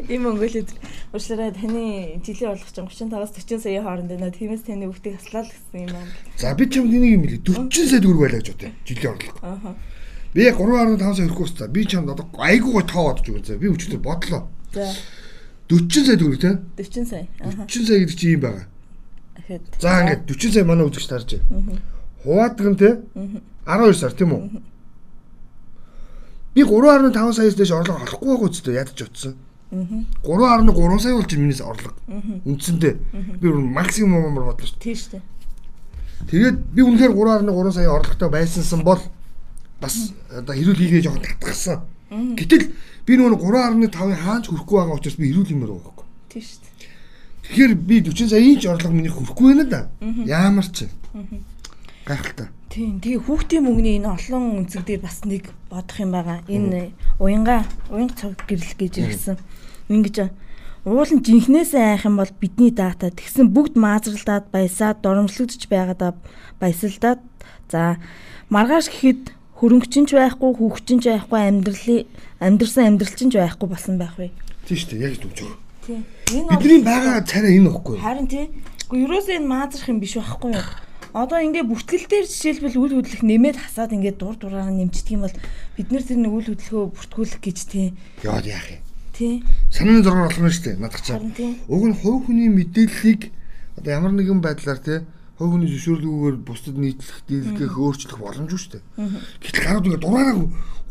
Ийм 0.07 0.21
Монголид 0.25 0.69
уучлаарай 1.11 1.51
таны 1.51 2.21
жилийн 2.21 2.53
болгоч 2.53 2.77
35-аас 2.77 3.33
40 3.35 3.61
сая 3.61 3.81
хооронд 3.81 4.09
байна. 4.13 4.31
Тиймээс 4.31 4.63
таны 4.69 4.85
хүүхдийг 4.87 5.17
аслаа 5.17 5.43
л 5.43 5.49
гэсэн 5.49 5.89
юм 5.89 5.95
аа. 5.97 6.05
За 6.37 6.53
би 6.53 6.69
ч 6.69 6.77
юм 6.77 6.93
нэг 6.93 7.03
юм 7.09 7.25
хэлээ. 7.25 7.41
40 7.67 7.89
сая 7.89 8.01
төгрөг 8.05 8.21
байлаа 8.21 8.39
гэж 8.39 8.49
бодъё. 8.53 8.71
Жилийн 8.85 9.11
орлого. 9.11 9.39
Аа. 9.41 9.75
Би 10.31 10.47
3.5 10.47 11.01
сая 11.01 11.25
өрөх 11.25 11.41
уусаа. 11.41 11.67
Би 11.67 11.81
ч 11.89 11.97
юм 11.97 12.07
одоо 12.07 12.29
айгуу 12.37 12.79
гой 12.79 12.85
тоо 12.85 13.11
бодож 13.11 13.43
заа. 13.43 13.57
Би 13.57 13.67
өчтөр 13.67 13.99
бодлоо. 13.99 14.47
За. 14.71 14.87
40 15.71 16.05
сая 16.05 16.17
төгрөг 16.19 16.39
тийм 16.43 16.57
40 16.75 17.05
сая. 17.07 17.27
Аха. 17.39 17.63
40 17.63 17.87
сая 17.87 17.99
гэдэг 18.03 18.17
чинь 18.19 18.35
юм 18.35 18.41
байгаа. 18.43 18.65
За 19.79 20.03
ингээд 20.03 20.27
40 20.27 20.51
сая 20.53 20.65
манай 20.67 20.85
үзэгч 20.87 21.07
тарж 21.07 21.39
байна. 21.39 21.79
Хуваадаг 22.23 22.67
нь 22.67 22.77
те 22.77 22.89
12 23.65 23.95
сар 23.95 24.11
тийм 24.11 24.35
үү? 24.35 24.61
Би 26.53 26.61
3.5 26.67 27.33
саяас 27.33 27.55
дэш 27.55 27.71
орлого 27.71 28.03
олохгүй 28.03 28.27
байгаа 28.27 28.51
үстэй 28.51 28.75
ядаж 28.75 28.99
утсан. 29.01 29.35
3.3 29.71 30.99
сая 30.99 31.15
болж 31.15 31.31
минийс 31.39 31.61
орлого. 31.63 31.95
Үндсэндээ 32.43 32.93
би 33.39 33.47
максимум 33.49 34.25
амар 34.27 34.51
бодлоо 34.51 34.67
шүү. 34.67 34.83
тийм 34.83 34.95
шүү. 34.99 35.21
Тэгээд 36.27 36.57
би 36.75 36.81
үнэхээр 36.83 37.15
3.3 37.15 37.71
сая 37.71 37.89
орлоготой 37.89 38.29
байсансан 38.29 38.83
бол 38.83 38.99
бас 39.79 40.11
одоо 40.29 40.53
хэрүүл 40.55 40.75
хийгээ 40.75 41.07
жоохон 41.07 41.23
татгасан. 41.23 41.87
Гэтэл 42.11 42.75
би 43.07 43.13
нөгөө 43.15 43.39
3.5-ын 43.39 44.19
хаанч 44.19 44.51
хүрэхгүй 44.51 44.77
байгаа 44.83 44.99
учраас 44.99 45.15
би 45.15 45.31
хэрүүл 45.31 45.53
юмэр 45.55 45.71
байгаа 45.71 45.95
байхгүй. 45.95 46.07
Тийм 46.27 46.43
шүү 46.43 46.59
дээ. 46.59 46.75
Тэгэхээр 47.47 47.73
би 47.87 47.95
40 48.03 48.31
саяын 48.35 48.59
ч 48.59 48.63
орлого 48.67 48.91
миний 48.91 49.13
хүрэхгүй 49.15 49.47
байна 49.47 49.65
да. 49.71 49.81
Яамар 50.27 50.67
ч. 50.67 50.91
Гайхалтай. 52.03 52.51
Тийм. 52.67 52.99
Тэгээ 52.99 53.23
хүүхдийн 53.23 53.63
мөнгөний 53.63 53.95
энэ 54.03 54.11
олон 54.11 54.43
үнцэг 54.59 54.83
дээр 54.83 55.07
бас 55.07 55.23
нэг 55.23 55.55
бодох 55.71 55.97
юм 56.03 56.11
байгаа. 56.11 56.43
Энэ 56.51 56.91
уянга 57.15 57.63
уянга 57.87 58.15
цог 58.19 58.35
гэрэл 58.43 58.75
гэж 58.75 58.93
ирсэн. 58.99 59.39
Ингэж 59.87 60.35
уул 60.83 61.11
нь 61.15 61.23
жинхнээсээ 61.23 61.95
айх 61.95 62.03
юм 62.07 62.19
бол 62.19 62.31
бидний 62.43 62.75
дата 62.75 63.07
тэгсэн 63.07 63.55
бүгд 63.55 63.79
маазралдаад 63.79 64.51
баясаад 64.51 64.99
доромжлогдож 64.99 65.63
байгаадаа 65.69 66.11
баясалдаад 66.57 67.21
за 67.69 68.01
маргааш 68.49 68.89
гэхэд 68.89 69.40
хөрөнгөчин 69.61 70.09
ч 70.09 70.17
байхгүй 70.17 70.57
хүүхчин 70.57 70.97
ч 71.05 71.13
байхгүй 71.13 71.37
амьдралын 71.37 72.09
амьдрсан 72.41 72.97
амьдрал 72.97 73.13
чинь 73.13 73.29
ч 73.29 73.37
байхгүй 73.37 73.67
болсон 73.69 74.01
байх 74.01 74.17
вэ. 74.17 74.33
Тийм 74.65 74.77
шүү 74.81 74.89
дээ. 74.89 75.05
Яг 75.05 75.21
дүнж 75.21 75.37
байгаа. 75.37 75.57
Тийм. 75.85 76.01
Бидний 76.49 76.81
байгаа 76.81 77.21
царай 77.21 77.61
энэ 77.61 77.69
ихгүй. 77.69 77.97
Харин 78.01 78.25
тий. 78.25 78.49
Гэхдээ 78.89 79.05
ерөөсөө 79.05 79.35
энэ 79.37 79.51
маазрах 79.53 79.85
юм 79.93 80.01
биш 80.01 80.17
байхгүй 80.17 80.57
юу? 80.57 80.65
Одоо 81.13 81.37
ингээ 81.45 81.69
бүртгэлтээр 81.69 82.25
жишээлбэл 82.25 82.81
үйл 82.81 82.95
хөдлөх 83.05 83.21
нэмээд 83.21 83.57
хасаад 83.61 83.93
ингээ 83.93 84.17
дур 84.17 84.33
дураараа 84.41 84.73
нэмчихдэг 84.73 85.13
юм 85.13 85.29
бол 85.29 85.37
бид 85.77 85.87
нэр 85.93 86.03
тэр 86.09 86.19
нэг 86.25 86.33
үйл 86.33 86.49
хөдлөхөө 86.57 86.85
бүртгүүлэх 86.97 87.41
гэж 87.45 87.57
тий. 87.69 87.87
Яад 88.25 88.49
яах 88.49 88.65
юм. 88.65 88.81
Тий. 89.13 89.33
Санааны 89.69 90.01
зургаар 90.01 90.31
олно 90.31 90.49
шүү 90.49 90.65
дээ. 90.73 90.81
Надах 90.81 91.05
чам. 91.05 91.21
Уг 91.69 91.83
нь 91.85 91.99
хувь 92.01 92.25
хүний 92.25 92.49
мэдээллийг 92.49 93.29
одоо 93.77 93.91
ямар 93.93 94.15
нэгэн 94.15 94.41
байдлаар 94.41 94.81
тий 94.81 95.05
хувь 95.41 95.57
хүний 95.57 95.69
зөвшөөрлөгөөр 95.73 96.35
бусдад 96.45 96.77
нийтлэх, 96.77 97.25
дийлгэх, 97.25 97.73
өөрчлөх 97.73 98.21
боломжгүй 98.21 98.59
шүү 98.61 98.71
дээ. 98.77 98.83
Гэтэл 99.41 99.65
гарууд 99.65 99.87
ингээ 99.89 100.03
дураараа 100.05 100.37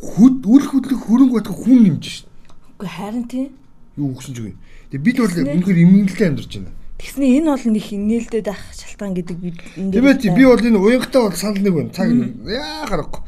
хөд 0.02 0.42
үл 0.42 0.64
хөдлөх 0.66 1.00
хөрөнгө 1.06 1.36
батгах 1.38 1.58
хүн 1.62 1.78
нэмж 1.86 2.04
шүү 2.10 2.26
дээ. 2.26 2.74
Үгүй 2.74 2.90
харин 2.90 3.24
тий. 3.30 3.46
Юу 3.94 4.10
өгсөн 4.10 4.34
ч 4.34 4.38
үгүй. 4.42 4.54
Тэгээ 4.90 5.06
бид 5.06 5.16
бол 5.22 5.34
үнэхээр 5.38 5.82
имгэнэлтэй 5.86 6.26
амьдарч 6.26 6.52
байна. 6.58 6.74
Тэгснэ 6.98 7.24
энэ 7.38 7.48
бол 7.54 7.66
нэг 7.70 7.86
нээлттэй 7.94 8.42
байх 8.42 8.62
шалтгаан 8.74 9.14
гэдэг 9.14 9.38
бид 9.38 9.58
энэ 9.78 9.90
дээр 9.94 10.02
Тиймээ 10.02 10.18
чи 10.18 10.28
би 10.34 10.44
бол 10.50 10.66
энэ 10.66 10.78
уянгатай 10.82 11.22
бол 11.22 11.38
санал 11.38 11.62
нэг 11.62 11.74
байна. 11.78 11.94
Цаг 11.94 12.08
яа 12.10 12.84
харахгүй. 12.90 13.22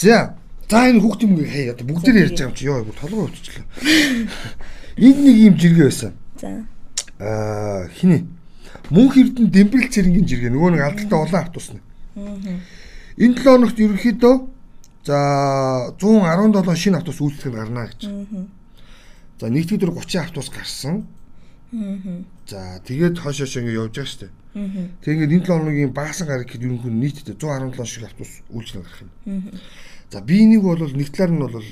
За. 0.00 0.40
За 0.72 0.88
энэ 0.88 1.04
хүүхд 1.04 1.20
юм 1.28 1.36
хаяа 1.36 1.76
одоо 1.76 1.84
бүгд 1.84 2.08
ярьж 2.08 2.32
байгаа 2.32 2.48
юм 2.48 2.56
чи 2.56 2.64
ёо 2.64 2.80
толгой 2.96 3.28
өвчлөө. 3.28 3.64
Энд 5.06 5.20
нэг 5.20 5.36
юм 5.36 5.54
жиргээ 5.60 5.86
байсан. 5.86 6.12
За. 6.40 6.50
Аа 7.20 7.86
хиний 7.92 8.24
мөнх 8.90 9.14
эрдэн 9.16 9.46
дэмбэрэл 9.50 9.92
цэрэнгийн 9.92 10.26
жиргээ 10.26 10.52
нөгөө 10.52 10.70
нэг 10.74 10.82
алдaltaй 10.82 11.18
улаан 11.18 11.44
автобус 11.46 11.68
нь. 11.74 11.82
Энэ 13.20 13.34
7 13.36 13.44
хоногт 13.44 13.78
ерөнхийдөө 13.78 14.34
за 15.04 15.18
117 15.98 16.76
шинэ 16.76 16.98
автобус 16.98 17.20
үйлчлэх 17.20 17.54
гарна 17.54 17.86
гэж. 17.88 18.00
За 19.40 19.46
нэгдүгээр 19.48 19.92
30 19.94 20.20
автобус 20.20 20.50
гарсан. 20.50 21.06
За 22.50 22.82
тэгээд 22.84 23.18
хойш 23.22 23.38
хойш 23.40 23.56
ингэ 23.56 23.78
явж 23.78 23.94
байгаа 23.94 24.10
шүү 24.10 24.20
дээ. 24.26 24.32
Тэгээд 25.06 25.30
энэ 25.30 25.46
7 25.46 25.54
хоногийн 25.54 25.94
багасан 25.94 26.26
гараг 26.26 26.50
гэхэд 26.50 26.66
ерөнхийдөө 26.66 26.98
нийтдээ 26.98 27.36
117 27.38 27.86
шиг 27.86 28.04
автобус 28.10 28.32
үйлчлэх 28.50 28.82
гарах 28.82 29.02
юм. 29.06 29.10
За 30.10 30.20
би 30.20 30.42
энийг 30.42 30.62
бол 30.66 30.82
нэг 30.82 31.08
талаар 31.14 31.30
нь 31.30 31.38
бол 31.38 31.66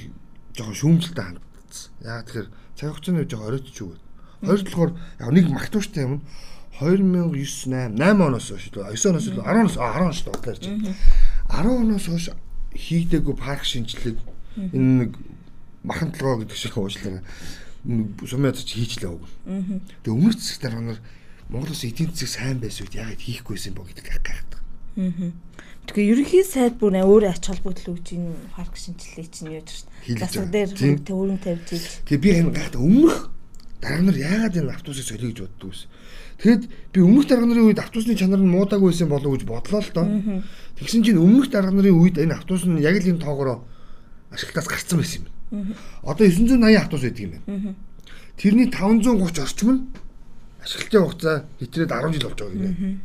жоохон 0.54 0.78
шүүмжлэлтэй 0.78 1.24
хандсан. 1.26 1.90
Яг 2.06 2.30
тэгэхээр 2.30 2.48
цаг 2.78 2.88
хугацааны 2.94 3.18
хувьд 3.18 3.30
жоохон 3.34 3.48
оройтч 3.50 3.76
юу. 3.82 3.92
Хоёр 4.46 4.60
талаар 4.62 4.92
яг 5.18 5.30
нэг 5.34 5.46
магтууштай 5.50 6.02
юм. 6.06 6.22
2009 6.80 7.34
8 7.66 7.98
8 7.98 8.22
оноос 8.22 8.48
хойш 8.54 8.70
лөө 8.70 8.94
9 8.94 9.10
оноос 9.10 9.26
лөө 9.34 9.42
10 9.42 9.58
оноос 9.58 9.76
а 9.78 9.90
10 9.98 10.02
оноос 10.02 10.22
бодлоо 10.22 10.52
ярьж 10.54 10.64
байна. 10.68 10.94
10 11.50 11.82
оноос 11.82 12.06
хойш 12.06 12.26
хийгдээгүй 12.74 13.34
парк 13.34 13.64
шинжилгээ 13.64 14.14
энэ 14.72 14.94
нэг 15.02 15.10
махан 15.82 16.12
толгой 16.12 16.46
гэдэг 16.46 16.58
шиг 16.58 16.78
уучлаарай. 16.78 17.22
Сумяд 18.26 18.58
ч 18.62 18.78
хийчлээ 18.78 19.10
өг. 19.10 19.24
Тэгээ 20.02 20.14
өмнөх 20.14 20.38
засаг 20.38 20.60
дараа 20.62 20.82
нар 20.94 21.00
Монгол 21.48 21.72
Улсын 21.72 21.90
эдийн 21.90 22.12
засаг 22.12 22.28
сайн 22.28 22.58
байсан 22.60 22.86
үед 22.86 22.94
яагаад 22.94 23.22
хийхгүйсэн 23.24 23.74
бо 23.74 23.82
гэдэг 23.82 24.06
гайхдаг. 24.06 24.60
Тэгэхээр 25.88 26.12
ерөнхий 26.12 26.44
сайд 26.44 26.76
бүр 26.76 27.00
өөр 27.00 27.32
ач 27.32 27.48
холбогдол 27.48 27.96
өгч 27.96 28.20
энэ 28.20 28.36
парк 28.52 28.76
шинжилгээг 28.76 29.28
чинь 29.32 29.56
яаж 29.56 29.68
шүү 29.72 29.88
дээ. 30.04 30.20
Засаг 30.20 30.46
дээр 30.52 30.70
хөрөнгө 30.76 31.40
тавьж 31.40 31.68
ийж. 31.72 31.86
Тэгээ 32.04 32.20
би 32.20 32.30
энэ 32.44 32.52
гайхдаг 32.52 32.82
өмнөх 32.84 33.16
дараа 33.80 34.02
нар 34.04 34.18
яагаад 34.20 34.58
энэ 34.60 34.74
автобусыг 34.76 35.06
солио 35.08 35.32
гэж 35.32 35.38
боддог 35.48 35.72
вэ? 35.72 35.80
Тэгэд 36.38 36.70
би 36.94 37.00
өмнөх 37.02 37.26
дарга 37.26 37.46
нарын 37.50 37.66
үед 37.66 37.82
автобусны 37.82 38.14
чанар 38.14 38.38
нь 38.38 38.46
муудаагүй 38.46 38.94
байсан 38.94 39.10
болов 39.10 39.26
уу 39.26 39.34
гэж 39.34 39.44
бодлоо 39.44 39.82
л 39.82 39.90
доо. 39.90 40.06
Тэгсэн 40.78 41.02
чинь 41.02 41.18
өмнөх 41.18 41.50
дарга 41.50 41.74
нарын 41.74 41.98
үед 41.98 42.14
энэ 42.14 42.38
автобус 42.38 42.62
нь 42.62 42.78
яг 42.78 42.94
л 42.94 43.10
энэ 43.10 43.18
тоогоороо 43.18 43.66
ашиглалтаас 44.30 44.70
гарцсан 44.70 44.98
байсан 45.02 45.26
юм. 45.50 45.74
Одоо 46.06 46.30
980 46.30 46.78
автобус 46.78 47.02
байдаг 47.02 47.22
юм 47.26 47.32
байна. 47.42 47.74
Тэрний 48.38 48.70
530 48.70 49.42
орчим 49.42 49.68
нь 49.74 49.80
ашиглалтын 50.62 51.02
хугацаа 51.02 51.36
хэтрээд 51.58 51.90
10 51.90 52.12
жил 52.14 52.26
болж 52.30 52.38
байгаа 52.38 52.70
юм. 52.70 53.00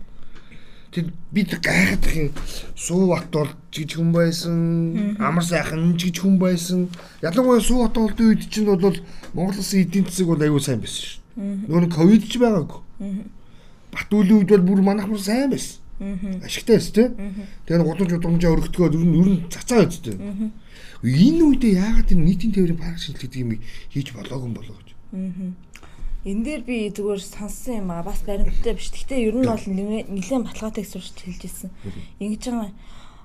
Тэд 0.93 1.09
бид 1.33 1.49
гайхах 1.57 2.13
юм 2.13 2.29
суу 2.77 3.09
бат 3.09 3.33
бол 3.33 3.49
жиж 3.73 3.97
хүн 3.97 4.13
байсан, 4.13 5.17
амар 5.17 5.41
сайхан 5.41 5.97
жиж 5.97 6.21
хүн 6.21 6.37
байсан. 6.37 6.85
Ялангуяа 7.25 7.65
суу 7.65 7.89
бат 7.89 7.97
болдсон 7.97 8.29
үед 8.29 8.45
чинь 8.45 8.69
бол 8.69 8.93
Монгол 9.33 9.57
Улсын 9.57 9.81
эдийн 9.81 10.05
засаг 10.05 10.27
бол 10.29 10.37
аюул 10.45 10.61
сайн 10.61 10.85
байсан 10.85 11.01
шүү. 11.01 11.17
Нөгөө 11.65 11.89
ковид 11.89 12.29
ч 12.29 12.37
байгаагүй. 12.37 12.77
Бат 13.93 14.09
үлийн 14.09 14.41
үед 14.41 14.49
бол 14.49 14.67
бүр 14.67 14.81
манайх 14.81 15.07
бүр 15.09 15.21
сайн 15.21 15.49
байсан. 15.53 15.79
Ашигтай 16.43 16.77
байсан 16.77 16.93
тий. 16.93 17.07
Тэгээ 17.67 17.79
нэг 17.79 17.87
гудамж 17.87 18.11
удамжаа 18.17 18.53
өргөдгөө 18.57 18.87
ер 18.89 19.05
нь 19.05 19.17
ер 19.21 19.29
нь 19.29 19.41
цацаа 19.49 19.85
тий. 19.85 20.17
Энэ 21.03 21.41
үедээ 21.43 21.77
яагаад 21.77 22.11
энэ 22.11 22.25
нийтийн 22.25 22.51
тээврийн 22.55 22.79
парк 22.79 22.97
шинжилгээ 22.97 23.27
гэдэг 23.27 23.43
юм 23.43 23.51
хийж 23.91 24.07
болоогүй 24.15 24.47
юм 24.47 24.55
болоо 24.55 24.75
гэж. 24.79 24.89
Энэ 26.23 26.43
дээр 26.47 26.61
би 26.63 26.75
зүгээр 26.95 27.21
сонссон 27.21 27.75
юм 27.83 27.89
аа 27.91 28.03
бас 28.07 28.23
баримттай 28.23 28.73
биш. 28.73 28.89
Гэхдээ 28.95 29.27
ер 29.27 29.35
нь 29.35 29.45
бол 29.45 29.65
нэлээд 29.67 30.47
баталгаатай 30.47 30.85
сурч 30.87 31.11
хэлж 31.19 31.41
ирсэн. 31.43 31.69
Ингэж 32.23 32.43
байгаа 32.47 32.71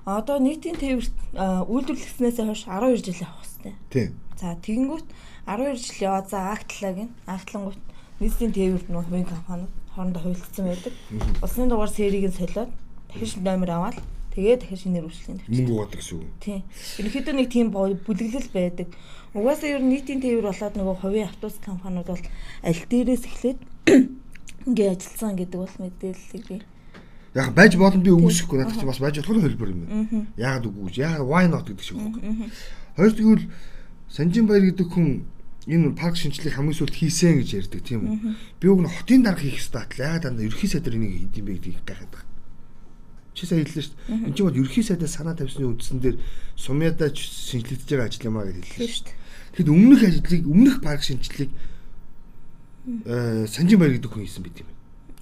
одоо 0.05 0.39
нийтийн 0.39 0.75
тээвэрт 0.75 1.15
а, 1.35 1.63
үйлдвэрлэгснээс 1.67 2.37
хойш 2.39 2.63
12 2.65 3.05
жил 3.05 3.23
явах 3.23 3.45
хэрэгтэй. 3.45 3.75
Тий. 3.93 4.07
За 4.39 4.55
тэгэнгүүт 4.57 5.07
12 5.45 5.79
жил 5.79 5.97
яваа 6.07 6.23
за 6.25 6.39
актлаа 6.55 6.93
гин. 6.93 7.09
Актлангууд 7.27 7.79
нийтийн 8.19 8.51
тээвэрт 8.51 8.87
нөх 8.91 9.07
хувийн 9.07 9.25
компаниуд 9.25 9.71
хоорондоо 9.95 10.21
хуульцсан 10.23 10.65
байдаг. 10.67 10.93
Улсын 11.41 11.69
дугаар 11.69 11.91
сэрийг 11.91 12.31
нь 12.31 12.37
солиод 12.37 12.71
дахиж 13.07 13.35
номер 13.39 13.71
аваад 13.71 13.97
тэгээ 14.35 14.57
дахиж 14.59 14.79
шинээр 14.83 15.07
үйлчлэгийн 15.07 15.39
тавьчих. 15.39 15.55
Мөнгө 15.55 15.73
угаадаг 15.73 16.01
шүү. 16.03 16.21
Тийм. 16.43 16.61
Ерөнхийдөө 16.99 17.35
нэг 17.35 17.47
тийм 17.49 17.67
бүлэглэл 17.71 18.49
байдаг. 18.53 18.87
Угаасаа 19.33 19.69
ер 19.69 19.81
нь 19.81 19.91
нийтийн 19.93 20.21
тээвэр 20.21 20.47
болоод 20.51 20.75
нөгөө 20.75 20.95
хувийн 20.99 21.27
автобус 21.31 21.57
компаниуд 21.63 22.07
бол 22.07 22.25
аль 22.63 22.81
дээрээс 22.91 23.23
эхлээд 23.25 23.59
ингээ 24.69 24.93
ажилласан 24.93 25.35
гэдэг 25.39 25.59
бол 25.59 25.75
мэдээллийг 25.79 26.45
би. 26.47 26.57
Яг 27.37 27.53
байж 27.53 27.77
болно 27.77 28.01
би 28.01 28.11
үгүйсэхгүй 28.11 28.57
надад 28.57 28.79
чи 28.79 28.85
бас 28.89 28.99
байж 28.99 29.21
болох 29.21 29.45
хөлбөр 29.45 29.69
юм 29.69 29.79
байна. 29.85 30.25
Яагаад 30.35 30.65
үгүй 30.65 30.97
яагаад 30.97 31.29
why 31.29 31.45
not 31.45 31.65
гэдэг 31.69 31.85
шиг 31.85 31.97
байна. 31.97 32.49
Хоёр 32.97 33.13
тэгвэл 33.13 33.45
Санжин 34.09 34.49
баяр 34.49 34.65
гэдэг 34.65 34.87
хүн 34.89 35.29
энэ 35.67 35.95
парк 35.97 36.15
шинжилгээг 36.15 36.55
хамгийн 36.55 36.77
сүүлд 36.77 36.95
хийсэн 36.95 37.43
гэж 37.43 37.49
ярьдаг 37.67 37.81
тийм 37.83 38.01
үү. 38.07 38.17
Би 38.59 38.67
уг 38.71 38.79
нь 38.83 38.89
хотын 38.89 39.23
дарга 39.25 39.43
хийх 39.43 39.59
хэрэгтэй 39.59 39.81
атал 39.83 40.03
яагаад 40.05 40.23
дандаа 40.23 40.45
ерхий 40.47 40.69
сайдэр 40.69 40.95
энийг 40.95 41.13
хийдэм 41.33 41.45
бэ 41.45 41.53
гэдгийг 41.59 41.83
гайхаад 41.83 42.11
байна. 42.15 42.27
Чи 43.35 43.43
сая 43.45 43.59
хэллээ 43.63 43.83
шүү 43.83 43.95
дээ. 43.95 44.25
Энд 44.29 44.35
чинь 44.35 44.47
бол 44.47 44.61
ерхий 44.63 44.83
сайдаа 44.83 45.09
санаа 45.11 45.35
тавьсны 45.35 45.65
үндсэн 45.67 45.99
дээр 45.99 46.17
сумьяадаа 46.55 47.09
ч 47.11 47.17
шинжилэгдэж 47.27 47.89
байгаа 47.91 48.07
ажил 48.07 48.27
юмаа 48.31 48.45
гэж 48.47 48.65
хэллээ 48.65 48.87
Тийм 48.87 48.95
шүү. 48.95 49.05
дээ. 49.05 49.17
Тэгэд 49.59 49.69
өмнөх 49.69 50.01
ажлыг 50.03 50.43
өмнөх 50.47 50.75
парк 50.79 51.01
шинжилгээг 51.03 51.51
э 53.05 53.45
Санжин 53.47 53.79
баяр 53.79 53.93
гэдэг 53.99 54.11
хүн 54.11 54.23
хийсэн 54.25 54.43
байт 54.43 54.59
юм. 54.63 54.69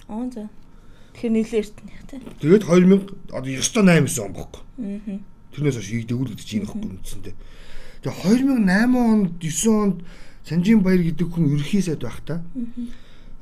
Аа 0.08 0.26
за. 0.32 0.48
Тэгэхээр 1.12 1.34
нийлээ 1.34 1.60
эртнийх 1.62 2.02
тий. 2.08 2.20
Тэгээд 2.40 2.64
2000 2.64 3.34
одоо 3.34 3.50
908 3.50 4.22
он 4.24 4.32
бохгүй. 4.32 4.62
Тэрнээс 5.52 5.76
хойш 5.76 5.90
хийгдэггүй 5.90 6.24
л 6.24 6.32
гэдэг 6.32 6.46
чинь 6.46 6.62
энэ 6.62 6.70
хөхгүй 6.70 6.90
үндсэндээ. 6.94 7.36
Тэгээ 8.06 8.16
2008 8.22 8.94
онд 8.94 9.26
9 9.42 9.68
онд 9.68 9.98
Санжин 10.48 10.80
баяр 10.80 11.02
гэдэг 11.04 11.28
хүн 11.28 11.52
ерхий 11.52 11.82
сайд 11.82 12.00
байх 12.00 12.20
та. 12.24 12.42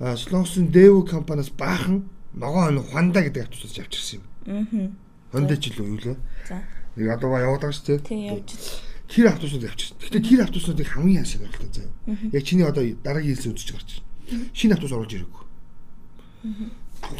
Аа 0.00 0.16
Слонсын 0.16 0.68
Дэв 0.74 1.06
компаниас 1.06 1.50
баахан 1.50 2.08
ногоо 2.34 2.66
хоног 2.66 2.90
Хонда 2.90 3.22
гэдэг 3.22 3.46
автобусаас 3.46 3.78
авчирсан 3.78 4.20
юм. 4.46 4.66
Аа. 4.74 4.90
Хонда 5.32 5.56
ч 5.56 5.70
илүү 5.70 5.86
юу 5.86 6.00
лээ. 6.02 6.16
За. 6.48 6.62
Нэг 6.96 7.08
одоо 7.14 7.30
ба 7.30 7.40
яваад 7.46 7.62
байгаа 7.62 7.78
шүү 7.78 7.86
дээ. 7.86 7.98
Тийм 8.02 8.20
явж. 8.34 8.82
тэр 9.08 9.28
автобусууд 9.30 9.62
явчихсан. 9.62 9.96
Гэхдээ 10.02 10.22
тэр 10.22 10.40
автобусуудыг 10.42 10.88
хамгийн 10.90 11.22
яашиг 11.22 11.42
орлоо 11.46 11.70
заяа. 11.70 11.92
Яг 12.32 12.42
чиний 12.44 12.66
одоо 12.66 12.82
дараагийн 13.02 13.34
хэлсэн 13.38 13.54
үзэж 13.54 13.70
гарч 13.72 14.02
байна. 14.02 14.50
Шинэ 14.52 14.74
автобус 14.74 14.92
оруулж 14.92 15.12
ирээгүй. 15.14 15.44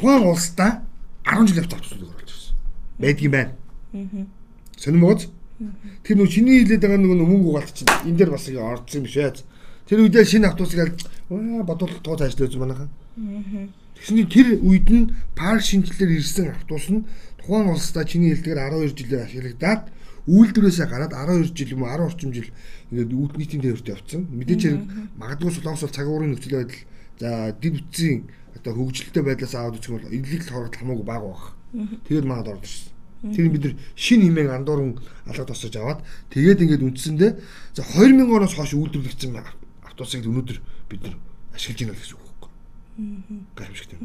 Тухайн 0.03 0.27
улсдаа 0.27 0.83
10 1.23 1.47
жил 1.47 1.63
автобус 1.63 1.87
автобусууд 1.87 2.11
оруулж 2.11 2.31
ирсэн. 2.35 2.55
Байдгийн 2.99 3.31
байна. 3.31 3.53
Сонирм 4.77 5.03
бооз. 5.07 5.31
Тэр 6.03 6.17
нөө 6.19 6.27
чиний 6.27 6.67
хэлээд 6.67 6.83
байгаа 6.83 6.99
нөгөө 6.99 7.23
мөнгө 7.23 7.49
угаалт 7.55 7.71
чинь 7.71 7.89
энэ 8.11 8.19
дээр 8.19 8.31
бас 8.35 8.51
орцсон 8.51 9.07
юм 9.07 9.07
шээ. 9.07 9.33
Тэр 9.87 10.03
үедээ 10.03 10.25
шинэ 10.27 10.51
автобусыг 10.51 10.99
бодвол 11.31 11.95
туу 12.03 12.19
цааш 12.19 12.35
лөөж 12.35 12.59
манайхаа. 12.59 12.91
Тэгсний 13.95 14.27
тэр 14.27 14.59
үед 14.61 14.91
нь 14.91 15.15
парк 15.39 15.63
шинжилгээр 15.63 16.19
ирсэн 16.19 16.51
автобус 16.51 16.91
нь 16.91 17.07
тухайн 17.39 17.71
улсдаа 17.71 18.03
чиний 18.03 18.35
хэлдгээр 18.35 18.59
12 18.83 18.99
жилээр 18.99 19.25
ашиглагдаад 19.25 19.83
үйлдвэрээсээ 20.27 20.87
гараад 20.91 21.15
12 21.15 21.55
жил 21.55 21.79
юм 21.79 21.87
уу 21.87 21.95
10 21.95 22.03
орчим 22.03 22.31
жил 22.35 22.51
ингээд 22.91 23.15
үүд 23.15 23.33
нийтийн 23.39 23.63
тээвэрт 23.63 23.93
явцсан. 23.95 24.27
Мэдээж 24.27 24.63
хэрэг 24.67 24.83
магадгүй 25.23 25.51
Солонгос 25.55 25.83
бол 25.87 25.95
цаг 25.95 26.07
уурын 26.11 26.31
нөхцөл 26.35 26.59
байдал 26.59 26.83
за 27.23 27.31
дид 27.63 27.75
үтсийн 27.79 28.19
одоо 28.59 28.73
хөгжилтэй 28.75 29.23
байдлаас 29.23 29.55
аваад 29.55 29.79
үзэх 29.79 29.95
бол 29.95 30.11
илэрхийлэл 30.11 30.51
хорогдол 30.51 30.81
хамаагүй 30.83 31.07
бага 31.07 31.27
баг. 31.31 31.43
Тэгээд 32.11 32.27
манад 32.27 32.51
орж 32.51 32.67
ирсэн. 32.67 32.91
Тэр 33.33 33.49
бид 33.55 33.65
нар 33.65 33.75
шин 33.95 34.21
хэмээн 34.27 34.51
андууран 34.51 34.99
алга 35.31 35.47
тосож 35.47 35.75
аваад 35.79 36.03
тэгээд 36.35 36.63
ингээд 36.63 36.87
үндсэндээ 36.91 37.33
за 37.79 37.83
2000 37.87 38.27
оноос 38.27 38.55
хойш 38.55 38.75
үйлдвэрлэгдсэн 38.75 39.31
автобусыг 39.97 40.29
өнөөдөр 40.29 40.59
бид 40.93 41.01
нар 41.09 41.17
ашиглаж 41.57 41.81
байна 41.81 41.97
гэсэн 41.97 42.17
үг 42.21 42.25
байхгүй. 42.29 42.51
Гайхамшигтай. 43.57 43.99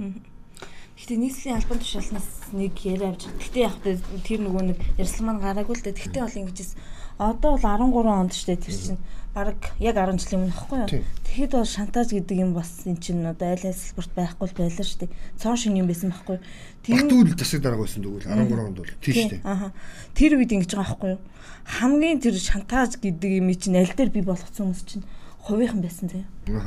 Гэтэ 0.96 1.16
нийслэлийн 1.20 1.58
албан 1.60 1.80
тушаалнаас 1.84 2.30
нэг 2.56 2.76
яриа 2.88 3.12
авч. 3.12 3.28
Гэтэ 3.28 3.60
яг 3.60 3.76
тэр 3.84 4.40
нөгөө 4.40 4.64
нэг 4.72 4.78
ярьслан 4.96 5.26
маань 5.28 5.44
гараагүй 5.44 5.76
л 5.76 5.84
дээ. 5.84 6.00
Гэтэ 6.00 6.20
бол 6.24 6.40
ингэжсэн. 6.48 6.80
Одоо 7.20 7.60
бол 7.60 7.66
13 7.68 8.08
онд 8.08 8.32
штэ 8.32 8.56
тэр 8.56 8.72
чинь 8.72 9.02
бараг 9.36 9.60
яг 9.84 10.00
10 10.00 10.16
жилийн 10.16 10.48
өмнө 10.48 10.56
хэвгүй 10.56 10.80
юу. 10.80 10.90
Тэгэхэд 11.28 11.52
бол 11.60 11.68
шантаж 11.68 12.08
гэдэг 12.16 12.38
юм 12.40 12.52
бас 12.56 12.72
эн 12.88 12.98
чинь 13.02 13.26
одоо 13.28 13.52
айл 13.52 13.76
спорт 13.76 14.12
байхгүй 14.16 14.48
л 14.48 14.58
байлаа 14.62 14.88
штэ. 14.88 15.12
Цоон 15.42 15.58
шин 15.60 15.76
юм 15.76 15.88
байсан 15.92 16.14
байхгүй 16.16 16.40
юу. 16.40 16.46
Тэр 16.86 17.04
үйл 17.12 17.36
засаг 17.36 17.62
дарга 17.62 17.84
байсан 17.84 18.06
тэгвэл 18.06 18.32
13 18.32 18.62
онд 18.62 18.78
бол 18.80 18.94
тийм 19.02 19.16
штэ. 19.28 19.42
Аха. 19.44 19.74
Тэр 20.14 20.38
үед 20.40 20.52
ингэж 20.54 20.72
байгаа 20.72 20.86
байхгүй 20.88 21.10
юу. 21.18 21.22
Хамгийн 21.66 22.20
тэр 22.22 22.36
шантаж 22.38 22.98
гэдэг 23.02 23.32
юм 23.42 23.50
чинь 23.58 23.78
аль 23.78 23.94
дээр 23.94 24.12
би 24.14 24.22
болгоцсон 24.22 24.74
хүмүүс 24.74 24.86
чинь 24.86 25.06
хувийнхан 25.46 25.82
байсан 25.82 26.10
тийм. 26.10 26.26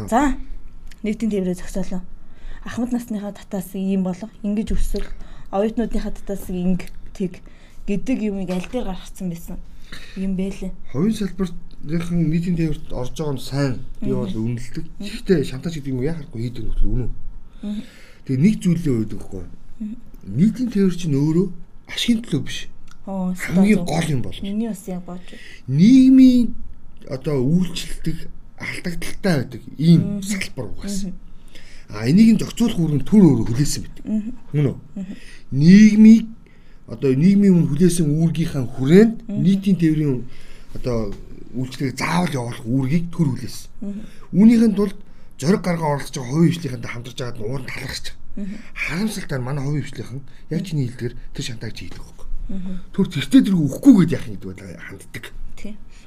За 0.08 0.36
нийтийн 1.02 1.30
тээврээ 1.30 1.54
зогсоолоо. 1.54 2.02
Ахмад 2.64 2.92
насныхаа 2.92 3.32
татаас 3.32 3.74
ийм 3.74 4.04
болго 4.04 4.28
ингэж 4.42 4.72
өсвөл 4.72 5.08
оюутнуудынхаа 5.52 6.12
татаас 6.12 6.48
инг 6.48 6.88
тэг 7.12 7.42
гэдэг 7.86 8.18
юмыг 8.30 8.50
аль 8.50 8.68
дээр 8.72 8.88
гаргацсан 8.88 9.28
байсан 9.28 9.58
юм 10.16 10.36
бэлээ. 10.36 10.72
Хувийн 10.92 11.14
салбарт 11.14 11.54
Тэрхэн 11.84 12.32
нийтийн 12.32 12.56
тээвэрт 12.56 12.88
орж 12.96 13.12
байгаа 13.12 13.36
нь 13.36 13.44
сайн. 13.44 13.74
Би 14.00 14.08
бол 14.16 14.32
үнэлдэг. 14.32 14.84
Гэхдээ 15.04 15.44
шантаж 15.44 15.76
гэдэг 15.76 15.92
юм 15.92 16.00
яхахгүй 16.00 16.48
хийдэг 16.48 16.64
нөхөл 16.64 16.88
үнэн. 16.96 17.10
Тэгээ 18.24 18.40
нэг 18.40 18.54
зүйлээ 18.64 18.94
өгдөг 19.04 19.20
хгүй. 19.20 19.44
Нийтийн 20.24 20.72
тээвэр 20.72 20.96
чинь 20.96 21.12
өөрөө 21.12 21.46
ашигын 21.92 22.24
төлөө 22.24 22.42
биш. 22.48 22.58
Хамгийн 23.04 23.84
гол 23.84 24.08
юм 24.08 24.24
бол. 24.24 24.38
Миний 24.40 24.72
бас 24.72 24.88
яг 24.88 25.04
боож. 25.04 25.28
Нийгмийн 25.68 26.56
одоо 27.04 27.44
үйлчлдэг 27.44 28.32
алдагдaltaй 28.58 29.34
байдаг 29.44 29.62
ийм 29.78 30.22
салбар 30.22 30.66
угаас. 30.70 31.06
А 31.88 32.08
энийг 32.08 32.38
зохицуулах 32.40 32.78
үүрэг 32.78 33.04
төр 33.04 33.22
өөрөө 33.22 33.46
хүлээсэн 33.50 33.82
байдаг. 33.84 34.04
Мөн 34.52 34.66
үү? 34.72 34.78
Нийгмийг 35.52 36.26
одоо 36.86 37.12
нийгмийн 37.14 37.54
өмнө 37.54 37.70
хүлээсэн 37.72 38.06
үүргийнхаа 38.08 38.64
хүрээнд 38.66 39.16
нийтийн 39.28 39.76
тээврийн 39.80 40.24
одоо 40.76 41.12
үйлчлэгийг 41.54 41.96
заавал 41.96 42.34
явуулах 42.34 42.64
үүргийг 42.66 43.08
төр 43.14 43.28
хүлээсэн. 43.32 43.68
Үүнийхэн 44.32 44.74
тулд 44.74 44.96
зориг 45.38 45.62
гаргаа 45.62 45.98
оролцож 45.98 46.16
байгаа 46.18 46.32
хувийн 46.34 46.52
хвшлийнхэнтэй 46.52 46.90
хамтарч 46.90 47.18
байгаад 47.20 47.40
уур 47.40 47.62
нь 47.62 47.70
талархаж 47.70 48.04
байгаа. 48.10 48.58
Харамсалтай 48.74 49.38
нь 49.38 49.46
манай 49.46 49.64
хувийн 49.64 49.84
хвшлийнхэн 49.86 50.22
яг 50.50 50.60
чиний 50.66 50.86
хэлдгэр 50.88 51.14
тэр 51.34 51.44
шантаач 51.44 51.76
хийдэг 51.78 52.02
байхгүй. 52.02 52.26
Төр 52.92 53.06
тэртээ 53.08 53.42
тэрг 53.44 53.60
өгөхгүй 53.64 53.92
гэдээ 54.04 54.14
яах 54.18 54.26
гэдэг 54.28 54.48
байлаа 54.50 54.82
ханддаг. 54.88 55.24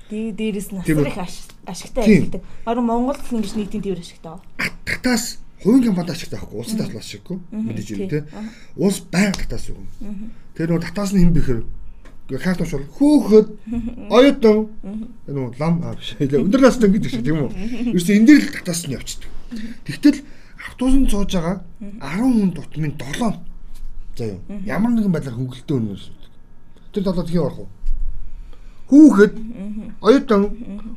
Тэгээ 0.09 0.31
дээрэс 0.39 0.69
нь 0.71 0.79
асар 0.79 1.07
их 1.07 1.19
ашигтай 1.67 2.03
ажилладаг. 2.03 2.41
Баруун 2.63 2.88
Монголд 2.88 3.21
л 3.27 3.36
ингэж 3.38 3.53
нийтийн 3.55 3.84
тээвэр 3.84 4.01
ашигтай. 4.03 4.39
Атгатаас 4.55 5.39
хувийн 5.63 5.91
компанид 5.91 6.15
ашигтай 6.15 6.39
байхгүй. 6.39 6.60
Улсын 6.60 6.77
татвар 6.79 7.03
ашиггүй. 7.03 7.38
Мэдээж 7.51 7.89
юм 7.91 8.08
те. 8.08 8.23
Улс 8.79 9.03
байнга 9.12 9.43
татаас 9.43 9.67
өгнө. 9.67 10.32
Тэр 10.55 10.71
нөгөө 10.71 10.86
татаас 10.88 11.12
нь 11.12 11.19
хэн 11.21 11.34
бэхэр 11.36 11.60
Каст 12.27 12.60
уушвал 12.60 12.84
хөөхөд 12.99 13.47
оюутан 14.12 14.67
энэ 15.32 15.55
лам 15.60 15.79
биш 15.95 16.12
өндөр 16.19 16.60
настай 16.60 16.91
гэдэг 16.91 17.12
шиг 17.12 17.23
тийм 17.23 17.47
үү. 17.47 17.95
Ерөөсөө 17.95 18.15
энэ 18.19 18.27
дээр 18.27 18.43
л 18.43 18.51
татаас 18.51 18.84
нь 18.84 18.95
явчихдаг. 18.99 19.32
Тэгтэл 19.88 20.19
автобусын 20.60 21.08
цууж 21.08 21.32
байгаа 21.32 21.63
10 21.79 22.19
хүн 22.19 22.51
дутмын 22.51 22.93
7 22.99 23.39
заа 24.19 24.27
юу. 24.27 24.43
Ямар 24.67 24.91
нэгэн 24.91 25.15
байдлаар 25.15 25.39
хөнгөлөлтөө 25.39 25.77
өнөр 25.79 25.99
шүтдэг. 26.03 26.32
Тэр 26.91 27.03
7 27.08 27.23
тхий 27.32 27.39
орох 27.39 27.63
уу? 27.63 27.69
Хүүхэд 28.88 29.34
оюутан 30.02 30.41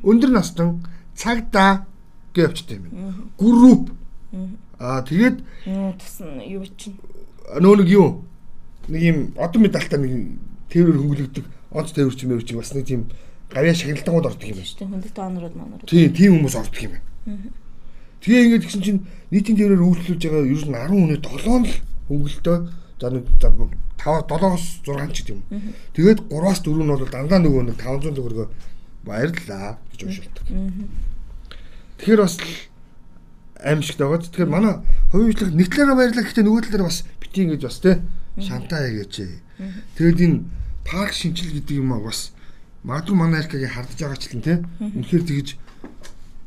өндөр 0.02 0.30
настан 0.30 0.82
цагдаа 1.14 1.86
гэж 2.34 2.44
явчихдаг 2.46 2.76
юм 2.78 2.84
байна. 2.86 3.14
Групп 3.38 3.90
Аа 4.80 5.04
тэгээд 5.04 5.44
нь 5.68 6.40
юу 6.48 6.64
чинь 6.72 6.96
нөө 7.60 7.84
нэг 7.84 7.88
юу 7.92 8.24
нэг 8.88 9.02
юм 9.04 9.18
одон 9.36 9.68
медальтай 9.68 10.00
нэг 10.00 10.40
тээврээр 10.72 10.96
хөнгөлөгдөг 11.04 11.44
онц 11.76 11.92
тээвэрч 11.92 12.20
мэрч 12.24 12.48
бас 12.56 12.72
нэг 12.72 12.88
тийм 12.88 13.12
гавьяа 13.52 13.76
шагналтангууд 13.76 14.32
ордог 14.32 14.48
юм 14.48 14.56
байна. 14.56 14.72
Тийм 14.72 14.88
хүндэт 14.88 15.18
онорууд 15.20 15.54
манарууд. 15.60 15.84
Тийм 15.84 16.08
тийм 16.16 16.30
хүмүүс 16.40 16.56
ордог 16.56 16.80
юм 16.80 16.92
байна. 16.96 17.52
Тэгээ 18.24 18.44
ингээд 18.48 18.64
гисэн 18.64 18.80
чинь 18.80 19.00
нийтийн 19.28 19.56
тээврээр 19.60 19.84
үйлчлүүлж 19.84 20.22
байгаа 20.24 20.48
ер 20.48 20.64
нь 20.64 20.72
10 20.72 20.88
хүний 20.96 21.20
7 21.20 21.60
л 21.60 21.76
хөнгөлөлтөө 22.08 22.56
за 23.04 23.06
нэг 23.12 23.24
5 24.00 24.26
7-оос 24.28 24.64
6 24.84 25.12
ч 25.12 25.18
гэдэг 25.22 25.34
юм. 25.36 25.42
Тэгээд 25.94 26.20
3-аас 26.32 26.60
4 26.64 26.80
нь 26.80 26.90
бол 26.90 27.04
дандаа 27.04 27.40
нөгөө 27.40 27.62
нэг 27.68 27.76
500 27.76 28.16
төгрөгөө 28.16 28.48
баярлаа 29.04 29.78
гэж 29.92 30.00
уушилдаг. 30.04 30.44
Тэгэхээр 32.00 32.20
бас 32.24 32.34
аимшигтай 33.60 34.06
байгаа. 34.08 34.24
Тэгэхээр 34.24 34.50
манай 34.50 34.74
хувийн 35.12 35.28
үйлчлэг 35.30 35.52
нэг 35.52 35.68
талаараа 35.68 35.98
баярлаа 36.00 36.24
гэхдээ 36.24 36.44
нөгөө 36.44 36.62
талаараа 36.68 36.88
бас 36.88 37.00
бити 37.20 37.38
ингэж 37.44 37.62
бас 37.64 37.78
те 37.80 37.92
шантаа 38.40 38.80
яагээч. 38.88 39.14
Тэгээд 39.96 40.20
энэ 40.24 40.38
парк 40.84 41.12
шинжил 41.12 41.52
гэдэг 41.52 41.76
юм 41.76 41.92
аа 41.92 42.00
бас 42.00 42.32
магадгүй 42.84 43.16
манай 43.16 43.40
аркагийн 43.44 43.72
хардж 43.72 44.00
байгаа 44.00 44.16
ч 44.16 44.32
л 44.32 44.40
тийм 44.40 44.64
үнэхээр 44.80 45.24
тэгэж 45.28 45.48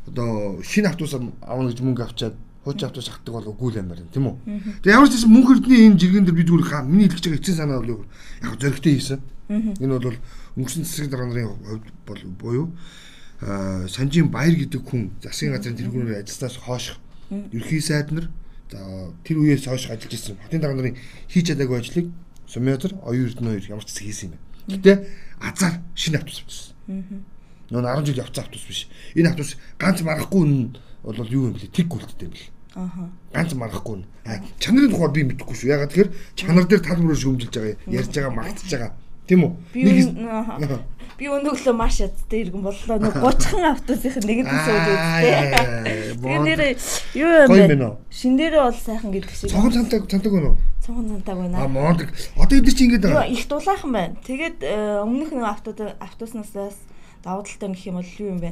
одоо 0.10 0.62
шинэ 0.66 0.90
автобус 0.90 1.14
авна 1.14 1.70
гэж 1.70 1.80
мөнгө 1.86 2.04
авчаад 2.04 2.36
хуучин 2.64 2.88
автобус 2.88 3.10
авдаг 3.12 3.34
бол 3.34 3.52
үгүй 3.54 3.70
л 3.72 3.80
юм 3.80 3.88
байна 3.92 4.08
тийм 4.12 4.26
үү. 4.28 4.36
Тэгээ 4.84 4.96
ямар 4.96 5.10
ч 5.10 5.14
гэсэн 5.20 5.32
мөнх 5.32 5.50
эрдний 5.52 5.82
энэ 5.88 6.00
жиргэн 6.00 6.26
дээр 6.26 6.38
би 6.40 6.44
зүгээр 6.48 6.68
хаа 6.68 6.82
миний 6.84 7.10
хэлж 7.12 7.24
байгаа 7.28 7.40
эцсийн 7.40 7.60
санаа 7.60 7.80
бол 7.84 8.08
яг 8.44 8.56
зөрөгтэй 8.60 8.94
хийсэн. 8.98 9.20
Энэ 9.84 9.94
бол 10.00 10.18
өнгөрсөн 10.58 10.84
засгийн 10.88 11.12
дарга 11.12 11.28
нарын 11.28 11.52
хувьд 11.52 11.88
бол 12.08 12.22
буюу 12.40 12.66
санжийн 13.92 14.32
баяр 14.32 14.56
гэдэг 14.56 14.82
хүн 14.82 15.12
засгийн 15.20 15.54
газрын 15.54 15.78
тэргүүнээр 15.78 16.24
ажилласнаас 16.24 16.58
хойш 16.64 16.96
ерхий 17.52 17.82
сайд 17.84 18.16
нар 18.16 18.32
за 18.72 18.80
тэр 19.28 19.44
үеэс 19.44 19.68
хойш 19.68 19.92
ажиллаж 19.92 20.14
ирсэн 20.16 20.40
хотын 20.40 20.62
дарга 20.64 20.80
нарын 20.80 20.96
хийж 21.28 21.52
чадаагүй 21.52 21.78
ажлыг 21.84 22.08
Сумятар 22.54 22.94
оюун 23.02 23.28
эрдэнэ 23.34 23.50
хоёр 23.50 23.66
ямар 23.74 23.86
ч 23.86 23.98
зүйл 23.98 24.08
хийсэн 24.14 24.30
юм. 24.30 24.42
Гэтэ 24.70 24.94
азар 25.42 25.82
шинэ 25.98 26.22
автобус 26.22 26.38
авчихсан. 26.46 27.26
Нөө 27.74 27.82
10 27.82 28.06
жил 28.06 28.22
явцсан 28.22 28.44
автобус 28.46 28.68
биш. 28.70 28.82
Энэ 29.18 29.30
автобус 29.34 29.58
ганц 29.82 30.00
маргахгүй 30.06 30.46
нь 30.46 30.78
бол 31.02 31.34
юу 31.34 31.50
юм 31.50 31.58
бэлээ? 31.58 31.74
Тэг 31.74 31.90
гүйлттэй 31.90 32.30
юм 32.30 32.34
бэл. 32.38 32.53
Аха. 32.76 33.10
Ганц 33.34 33.54
маргахгүй 33.54 34.02
нь. 34.02 34.06
Чанарын 34.58 34.90
тухай 34.90 35.10
би 35.14 35.22
мэдэхгүй 35.30 35.56
шүү. 35.56 35.70
Ягаад 35.74 35.94
тэгэхээр 35.94 36.10
чанар 36.34 36.66
дээр 36.66 36.82
тал 36.82 37.02
мөрөөр 37.06 37.22
шөмжилж 37.22 37.54
байгаа, 37.54 37.78
ярьж 37.86 38.12
байгаа, 38.18 38.34
магтж 38.34 38.70
байгаа. 38.74 38.92
Тийм 39.30 39.46
үү? 39.46 39.52
Нэг 39.78 40.82
би 41.14 41.30
өнөглөө 41.30 41.76
маш 41.78 42.02
ядтай 42.02 42.42
иргэн 42.44 42.64
боллоо. 42.66 42.98
Нэг 42.98 43.14
30хан 43.14 43.66
автобусынх 43.78 44.26
нэгэнд 44.26 44.50
сууж 44.50 44.88
үзтээ. 44.90 46.18
Тэр 46.24 46.42
нэр 46.44 46.62
юу 47.14 47.30
юм 47.30 47.78
бэ? 47.78 47.94
Шин 48.10 48.36
дээрээ 48.42 48.64
бол 48.66 48.74
сайхан 48.74 49.14
гэдэг 49.14 49.32
шиг. 49.32 49.54
Цогон 49.54 49.72
цантаг 49.72 50.10
цантаг 50.10 50.34
уу? 50.34 50.58
Цогон 50.82 51.06
цантаг 51.14 51.38
байна. 51.38 51.62
А 51.62 51.68
мондаг. 51.70 52.10
Одоо 52.36 52.58
эдгээр 52.58 52.76
чи 52.76 52.84
ингэж 52.90 53.02
байгаа. 53.06 53.30
Их 53.30 53.46
дулаахан 53.46 53.92
байна. 53.94 54.18
Тэгээд 54.26 54.58
э, 54.66 55.06
өмнөх 55.06 55.30
нэг 55.32 55.46
автобус 55.46 55.94
автобуснаас 56.02 56.76
давуу 57.24 57.46
талтай 57.46 57.70
гэх 57.70 57.88
юм 57.88 58.02
бол 58.02 58.12
юу 58.18 58.30
юм 58.34 58.40
бэ? 58.42 58.52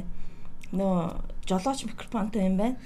Нөө 0.72 1.20
жолооч 1.48 1.84
микрофонтой 1.84 2.46
юм 2.48 2.56
байна. 2.56 2.76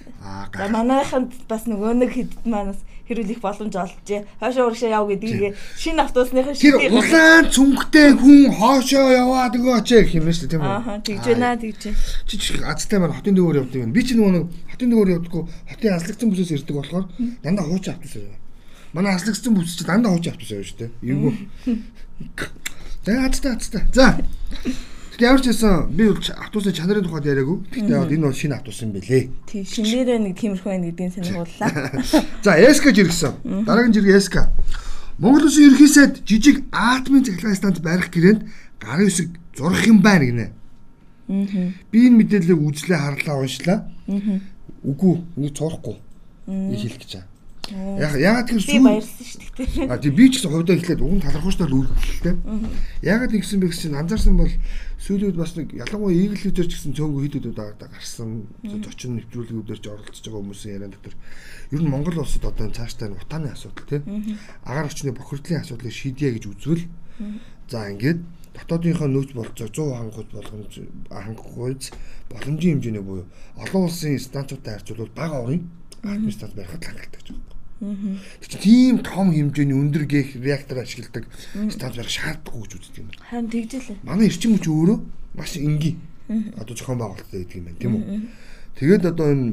За 0.54 0.68
манайханд 0.68 1.32
бас 1.48 1.66
нөгөө 1.70 1.92
нэг 2.02 2.10
хэд 2.16 2.32
манаас 2.44 2.80
хэрүүлэх 3.06 3.38
боломж 3.38 3.74
олжээ. 3.76 4.26
Хоошоо 4.40 4.66
урагшаа 4.66 4.90
яв 4.90 5.06
гэдгийг 5.06 5.54
шинэ 5.78 6.02
автобусныхаа 6.02 6.54
шинэ 6.58 6.90
Тэр 6.90 6.98
улаан 6.98 7.44
цүнхтэй 7.54 8.18
хүн 8.18 8.50
хоошоо 8.50 9.06
яваад 9.14 9.54
өгөөч 9.54 9.88
гэх 9.94 10.18
юм 10.18 10.26
шүү 10.26 10.50
дээ 10.50 10.52
тийм 10.58 10.64
үү? 10.66 10.74
Аа 10.74 10.98
тэгж 11.06 11.24
байна 11.30 11.54
тэгж. 11.54 11.82
Чи 12.26 12.58
азтай 12.66 12.98
маань 12.98 13.14
хотын 13.14 13.38
дөөр 13.38 13.62
явдаг 13.62 13.78
юм. 13.86 13.94
Би 13.94 14.02
ч 14.02 14.18
нөгөө 14.18 14.32
нэг 14.34 14.44
хотын 14.74 14.90
дөөр 14.90 15.08
явдаггүй 15.22 15.42
хотын 15.70 15.94
аслагдсан 15.94 16.28
бүсээс 16.34 16.54
ирдэг 16.58 16.74
болохоор 16.74 17.06
дандаа 17.46 17.66
хуучин 17.70 17.94
автобус 17.94 18.18
яваа. 18.18 18.40
Манай 18.90 19.14
аслагдсан 19.14 19.54
бүс 19.54 19.78
чи 19.78 19.86
дандаа 19.86 20.10
хуучин 20.10 20.34
автобус 20.34 20.50
яваа 20.50 20.66
шүү 20.66 20.78
дээ. 20.82 20.90
Эвгүй. 21.06 21.34
За 23.06 23.12
азтай 23.22 23.52
азтай. 23.54 23.82
За 23.94 24.06
Гэтэ 25.16 25.32
ямар 25.32 25.40
ч 25.40 25.48
байсан 25.48 25.88
би 25.96 26.12
бол 26.12 26.20
автобусны 26.20 26.76
чанарын 26.76 27.08
тухайд 27.08 27.24
яриаггүй. 27.24 27.56
Гэтэ 27.72 27.88
энэ 27.88 28.20
бол 28.20 28.36
шинэ 28.36 28.60
автобус 28.60 28.84
юм 28.84 28.92
бэлээ. 28.92 29.24
Тий 29.48 29.64
шинээрээ 29.64 30.20
нэг 30.20 30.36
тиймэрхүү 30.36 30.68
байна 30.68 30.92
гэдгийг 30.92 31.16
сонирхоллаа. 31.16 31.72
За 32.44 32.52
эска 32.60 32.92
жиргсэн. 32.92 33.64
Дараагийн 33.64 33.96
жиргээ 33.96 34.20
эска. 34.20 34.52
Монгол 35.16 35.48
Улсын 35.48 35.72
ерхий 35.72 35.88
сайд 35.88 36.20
жижиг 36.28 36.68
атомын 36.68 37.24
цахилгаан 37.24 37.56
станц 37.56 37.80
барих 37.80 38.12
гэрээнд 38.12 38.44
гарын 38.76 39.08
үсэг 39.08 39.32
зурх 39.56 39.80
юм 39.88 40.04
байна 40.04 40.28
гинэ. 40.28 40.46
Аа. 41.32 41.72
Би 41.88 41.98
энэ 42.12 42.20
мэдээллийг 42.20 42.60
үзлээ 42.60 43.00
харлаа 43.00 43.40
уншлаа. 43.40 43.88
Аа. 44.12 44.20
Үгүй 44.84 45.24
нэг 45.40 45.56
зурхгүй. 45.56 45.96
Ийм 46.44 46.76
хэлэх 46.76 47.00
гэж 47.00 47.24
байна. 47.24 47.35
Яг 47.74 48.14
яагаад 48.14 48.46
тэр 48.46 48.62
сүү 48.62 48.78
баярлсан 48.78 49.26
шүү 49.26 49.40
дээ. 49.58 49.90
А 49.90 49.98
тий 49.98 50.12
би 50.14 50.30
ч 50.30 50.38
гэсэн 50.38 50.50
хувьдаа 50.54 50.76
ихлээд 50.78 51.02
уг 51.02 51.12
нь 51.18 51.24
талархууштай 51.26 51.66
үлдэлтэй. 51.66 52.34
Яагаад 53.02 53.34
ингэсэн 53.34 53.58
бэ 53.58 53.66
гэсэн 53.74 53.98
анзаарсан 53.98 54.38
бол 54.38 54.54
сүүлүүд 55.02 55.34
бас 55.34 55.58
нэг 55.58 55.74
ялангуяа 55.74 56.14
ийгэлүүдээр 56.14 56.68
ч 56.70 56.72
гэсэн 56.78 56.94
цөөнгөө 56.94 57.22
хидэд 57.26 57.50
удаа 57.50 57.74
гарсан 57.74 58.46
зочин 58.62 59.18
нэвтрүүлгүүдээр 59.18 59.80
ч 59.82 59.86
оролцож 59.90 60.24
байгаа 60.24 60.42
хүмүүсийн 60.46 60.74
яриан 60.78 60.94
дотор 60.94 61.14
ер 61.74 61.82
нь 61.82 61.90
Монгол 61.90 62.22
улсад 62.22 62.44
одоо 62.46 62.70
цаашдаа 62.70 63.10
утааны 63.10 63.50
асуудал 63.50 63.86
тий 63.90 64.00
агаар 64.62 64.86
орчны 64.86 65.10
бохирдлын 65.10 65.62
асуудлыг 65.62 65.90
шийдье 65.90 66.32
гэж 66.38 66.44
үзвэл 66.46 66.84
за 67.66 67.90
ингээд 67.90 68.20
дотоодынхоо 68.56 69.08
нөөц 69.10 69.30
болцоо 69.34 69.68
100 69.68 69.98
хангууд 70.00 70.30
болгоомж 70.32 70.72
хангахгүйц 71.10 71.82
боломжийн 72.30 72.78
хэмжээний 72.78 73.04
буюу 73.04 73.26
олон 73.62 73.82
улсын 73.86 74.18
станцуудтай 74.18 74.74
харьцуулбал 74.74 75.12
бага 75.18 75.36
орын 75.44 75.62
атомын 76.02 76.32
станц 76.32 76.54
барихад 76.56 76.84
хангалттай 76.84 77.20
гэж 77.20 77.28
байна. 77.34 77.55
Тийм 77.80 79.04
том 79.04 79.32
хэмжээний 79.36 79.76
өндөр 79.76 80.08
гэх 80.08 80.36
реактор 80.40 80.80
ашигладаг 80.80 81.28
станц 81.68 81.96
барих 81.96 82.08
шаардлагагүй 82.08 82.64
гэж 82.64 82.72
үздэг 82.80 83.02
юм. 83.04 83.08
Харин 83.20 83.50
тэгжэлээ. 83.52 83.96
Манай 84.00 84.32
эрчим 84.32 84.56
хүч 84.56 84.64
өөрөө 84.64 84.98
маш 85.36 85.60
энгийн. 85.60 86.00
Одоо 86.56 86.72
зохион 86.72 86.98
байгуулалттай 87.04 87.44
гэдэг 87.44 87.56
юм 87.60 87.64
байна, 87.68 87.80
тийм 87.80 87.92
үү? 88.00 88.04
Тэгээд 88.80 89.04
одоо 89.12 89.26
энэ 89.28 89.48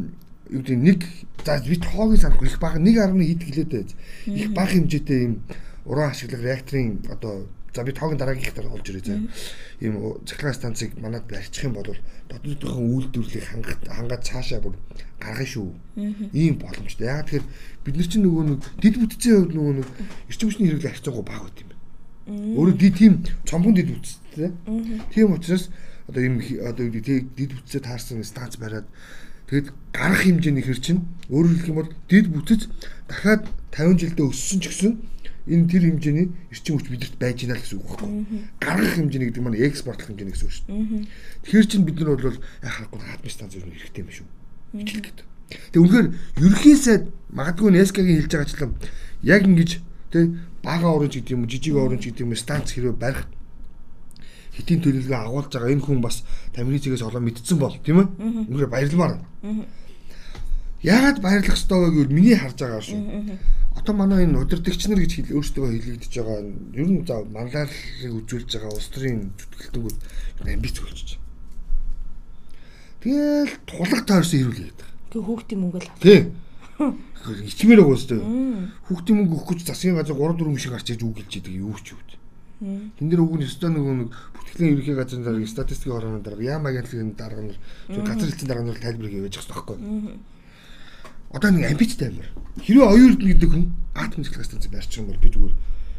юу 0.55 0.61
гэдэг 0.63 0.79
нэг 0.79 0.99
за 1.43 1.59
би 1.67 1.75
тоогийн 1.75 2.21
санахгүй 2.23 2.47
их 2.47 2.59
бага 2.63 2.79
1.1 2.79 3.19
хэд 3.27 3.43
гэлээд 3.43 3.71
байж. 3.75 3.89
Их 4.27 4.47
бага 4.55 4.71
хэмжээтэй 4.71 5.19
юм 5.27 5.33
уран 5.83 6.11
ашиглах 6.11 6.41
реакторын 6.41 7.03
одоо 7.11 7.47
за 7.73 7.83
би 7.83 7.91
тоогийн 7.91 8.17
дараагийнх 8.21 8.53
дараа 8.53 8.73
олж 8.77 8.87
ирээ 8.89 9.05
заа. 9.05 9.19
Ийм 9.81 9.97
цахилгаан 10.25 10.53
станцыг 10.53 10.93
манад 11.01 11.25
барьчих 11.25 11.65
юм 11.65 11.73
бол 11.73 11.89
дотоодынхон 12.29 12.85
үйлдвэрлэлийг 12.93 13.45
хангаад 13.89 14.23
цаашаа 14.23 14.61
бүр 14.61 14.77
гаргана 15.17 15.45
шүү. 15.45 15.73
Ийм 16.33 16.61
боломжтой. 16.61 17.07
Яг 17.09 17.25
тэгэхээр 17.25 17.45
бид 17.85 17.95
нар 17.97 18.07
чинь 18.07 18.25
нөгөө 18.29 18.43
нэг 18.45 18.59
дид 18.77 18.95
бүтцийн 19.01 19.35
хувьд 19.41 19.53
нөгөө 19.57 19.73
нэг 19.81 19.87
эрчим 20.29 20.47
хүчний 20.49 20.67
хэрэглээ 20.69 20.93
харьцангуй 20.93 21.25
бага 21.25 21.43
байт 21.49 21.61
юм 21.65 21.69
байна. 21.73 21.81
Өөрөөр 22.57 22.77
дид 22.77 22.95
тийм 22.97 23.13
цомгон 23.49 23.73
дид 23.73 23.89
бүтцтэй. 23.89 24.51
Тийм 25.09 25.33
учраас 25.33 25.73
одоо 26.07 26.21
ийм 26.21 26.37
одоо 26.61 26.85
дид 26.93 27.51
бүтцээ 27.57 27.81
таарсан 27.81 28.23
станц 28.23 28.61
бариад 28.61 28.85
тэгэд 29.49 29.73
гарах 29.93 30.21
хэмжээний 30.23 30.63
хэр 30.63 30.79
чинь 30.79 31.01
өөрөөр 31.29 31.53
хэлэх 31.57 31.71
юм 31.71 31.77
бол 31.79 31.91
дид 32.09 32.27
бүтц 32.29 32.69
дахиад 33.09 33.47
50 33.73 34.01
жилдээ 34.01 34.27
өссөн 34.29 34.59
ч 34.61 34.65
гэсэн 34.69 34.91
энэ 35.47 35.67
тэр 35.67 35.83
хэмжээний 35.91 36.27
эрчим 36.51 36.75
хүч 36.79 36.87
бидэрт 36.87 37.15
байж 37.19 37.37
байна 37.43 37.59
л 37.59 37.63
гэсэн 37.63 37.77
үг 37.79 37.87
байхгүй. 37.89 38.09
Гаргах 38.63 38.93
хэмжээний 38.95 39.27
гэдэг 39.27 39.43
маань 39.43 39.59
экспортлох 39.59 40.07
хэмжээний 40.07 40.33
гэсэн 40.33 40.47
үг 40.47 40.55
шүү 40.55 40.65
дээ. 40.67 41.07
Тэгэхээр 41.43 41.67
чинь 41.67 41.85
бид 41.87 41.97
нар 41.99 42.15
бол 42.15 42.39
яхахгүй 42.63 42.99
хадмын 43.03 43.33
станц 43.33 43.53
нь 43.59 43.63
хэрэгтэй 43.63 44.03
юм 44.03 44.11
шүү. 44.13 44.27
гэж 44.73 44.89
хэлгээд. 44.89 45.19
Тэгээ 45.73 45.83
үнэхээр 45.83 46.07
ерхий 46.41 46.77
сайд 46.77 47.03
магадгүй 47.29 47.69
Нескагийн 47.75 48.17
хэлж 48.23 48.31
байгаачлан 48.33 48.71
яг 49.21 49.41
ингэж 49.45 49.71
тэг 50.09 50.25
бага 50.63 50.87
оранж 50.89 51.13
гэдэг 51.19 51.35
юм 51.35 51.45
жижиг 51.45 51.75
оранж 51.77 52.03
гэдэг 52.07 52.23
юм 52.25 52.33
станц 52.33 52.73
хэрвээ 52.73 52.95
барих 52.97 53.27
хитийн 54.53 54.81
төлөвлөгөө 54.81 55.19
агуулж 55.19 55.49
байгаа 55.53 55.73
энэ 55.73 55.85
хүн 55.85 56.01
бас 56.01 56.23
Тамирицээс 56.53 57.03
олон 57.05 57.23
мэдсэн 57.25 57.57
бол 57.57 57.75
тийм 57.81 58.01
ээ 58.01 58.07
үнэхээр 58.49 58.69
баярламаар. 58.69 59.21
Яагаад 60.83 61.17
баярлах 61.21 61.57
ёстой 61.57 61.79
вэ 61.79 61.89
гэвэл 61.93 62.17
миний 62.17 62.37
харж 62.37 62.57
байгаа 62.61 62.81
шүү. 62.81 63.01
Одоо 63.77 63.93
манай 63.95 64.25
энэ 64.25 64.39
удирдагч 64.39 64.87
нар 64.87 65.01
гэж 65.01 65.11
хэл 65.17 65.35
өөрсдөө 65.37 65.65
хэлэгдэж 65.73 66.13
байгаа 66.13 66.39
ер 66.77 66.87
нь 66.87 67.05
за 67.07 67.15
манлайлалыг 67.25 68.13
үзүүлж 68.23 68.49
байгаа 68.53 68.71
улс 68.73 68.89
төрийн 68.93 69.33
зүтгэлтүүд 69.37 69.97
амбиц 70.47 70.77
болчихж 70.79 71.09
байна. 71.17 71.23
Тэгэл 73.03 73.53
тулаг 73.67 74.01
тойрсон 74.07 74.39
ирүүл 74.39 74.61
гэдэг. 74.63 74.87
Тэг 75.11 75.21
хүүхдийн 75.25 75.59
мөнгө 75.59 75.79
л. 75.83 75.89
Тий. 75.99 76.19
Ичмээр 77.49 77.83
байгаа 77.83 77.97
өстэй. 77.97 78.19
Хүүхдийн 78.87 79.17
мөнгө 79.19 79.35
өгөх 79.35 79.49
гэж 79.57 79.59
засгийн 79.67 79.97
газар 79.99 80.15
3 80.15 80.39
4 80.39 80.61
шиг 80.61 80.71
гарч 80.71 80.87
иж 80.93 81.01
үг 81.03 81.19
хэлж 81.19 81.33
идэг 81.43 81.55
юу 81.59 81.75
ч 81.83 81.97
юу. 81.97 82.01
Тэн 82.63 83.11
дээр 83.11 83.19
нь 83.19 83.43
өстой 83.43 83.75
нөгөө 83.75 83.95
нэг 84.07 84.11
бүртгэлийн 84.37 84.71
ерөнхий 84.71 84.95
газрын 84.95 85.27
дарга 85.27 85.43
статистикийн 85.43 85.97
орооны 85.99 86.23
дарга 86.23 86.43
яам 86.47 86.63
агентлагийн 86.63 87.11
дарга 87.19 87.43
нар 87.43 87.59
газар 88.07 88.29
хэлцэн 88.31 88.47
дарга 88.47 88.63
нар 88.63 88.79
тайлбар 88.79 89.11
хийж 89.11 89.35
байгаа 89.35 89.51
байхгүй. 89.51 89.77
Одоо 91.33 91.49
нэг 91.51 91.71
амбицтай 91.71 92.07
амир. 92.09 92.29
Хэрвээ 92.61 92.87
оюун 92.87 93.09
эрдэнэ 93.17 93.33
гэдэг 93.33 93.49
хүн 93.49 93.65
атом 93.97 94.23
цэцлэг 94.23 94.45
станц 94.45 94.67
барьчих 94.69 95.01
юм 95.01 95.09
бол 95.09 95.19
би 95.19 95.29
зүгээр 95.29 95.53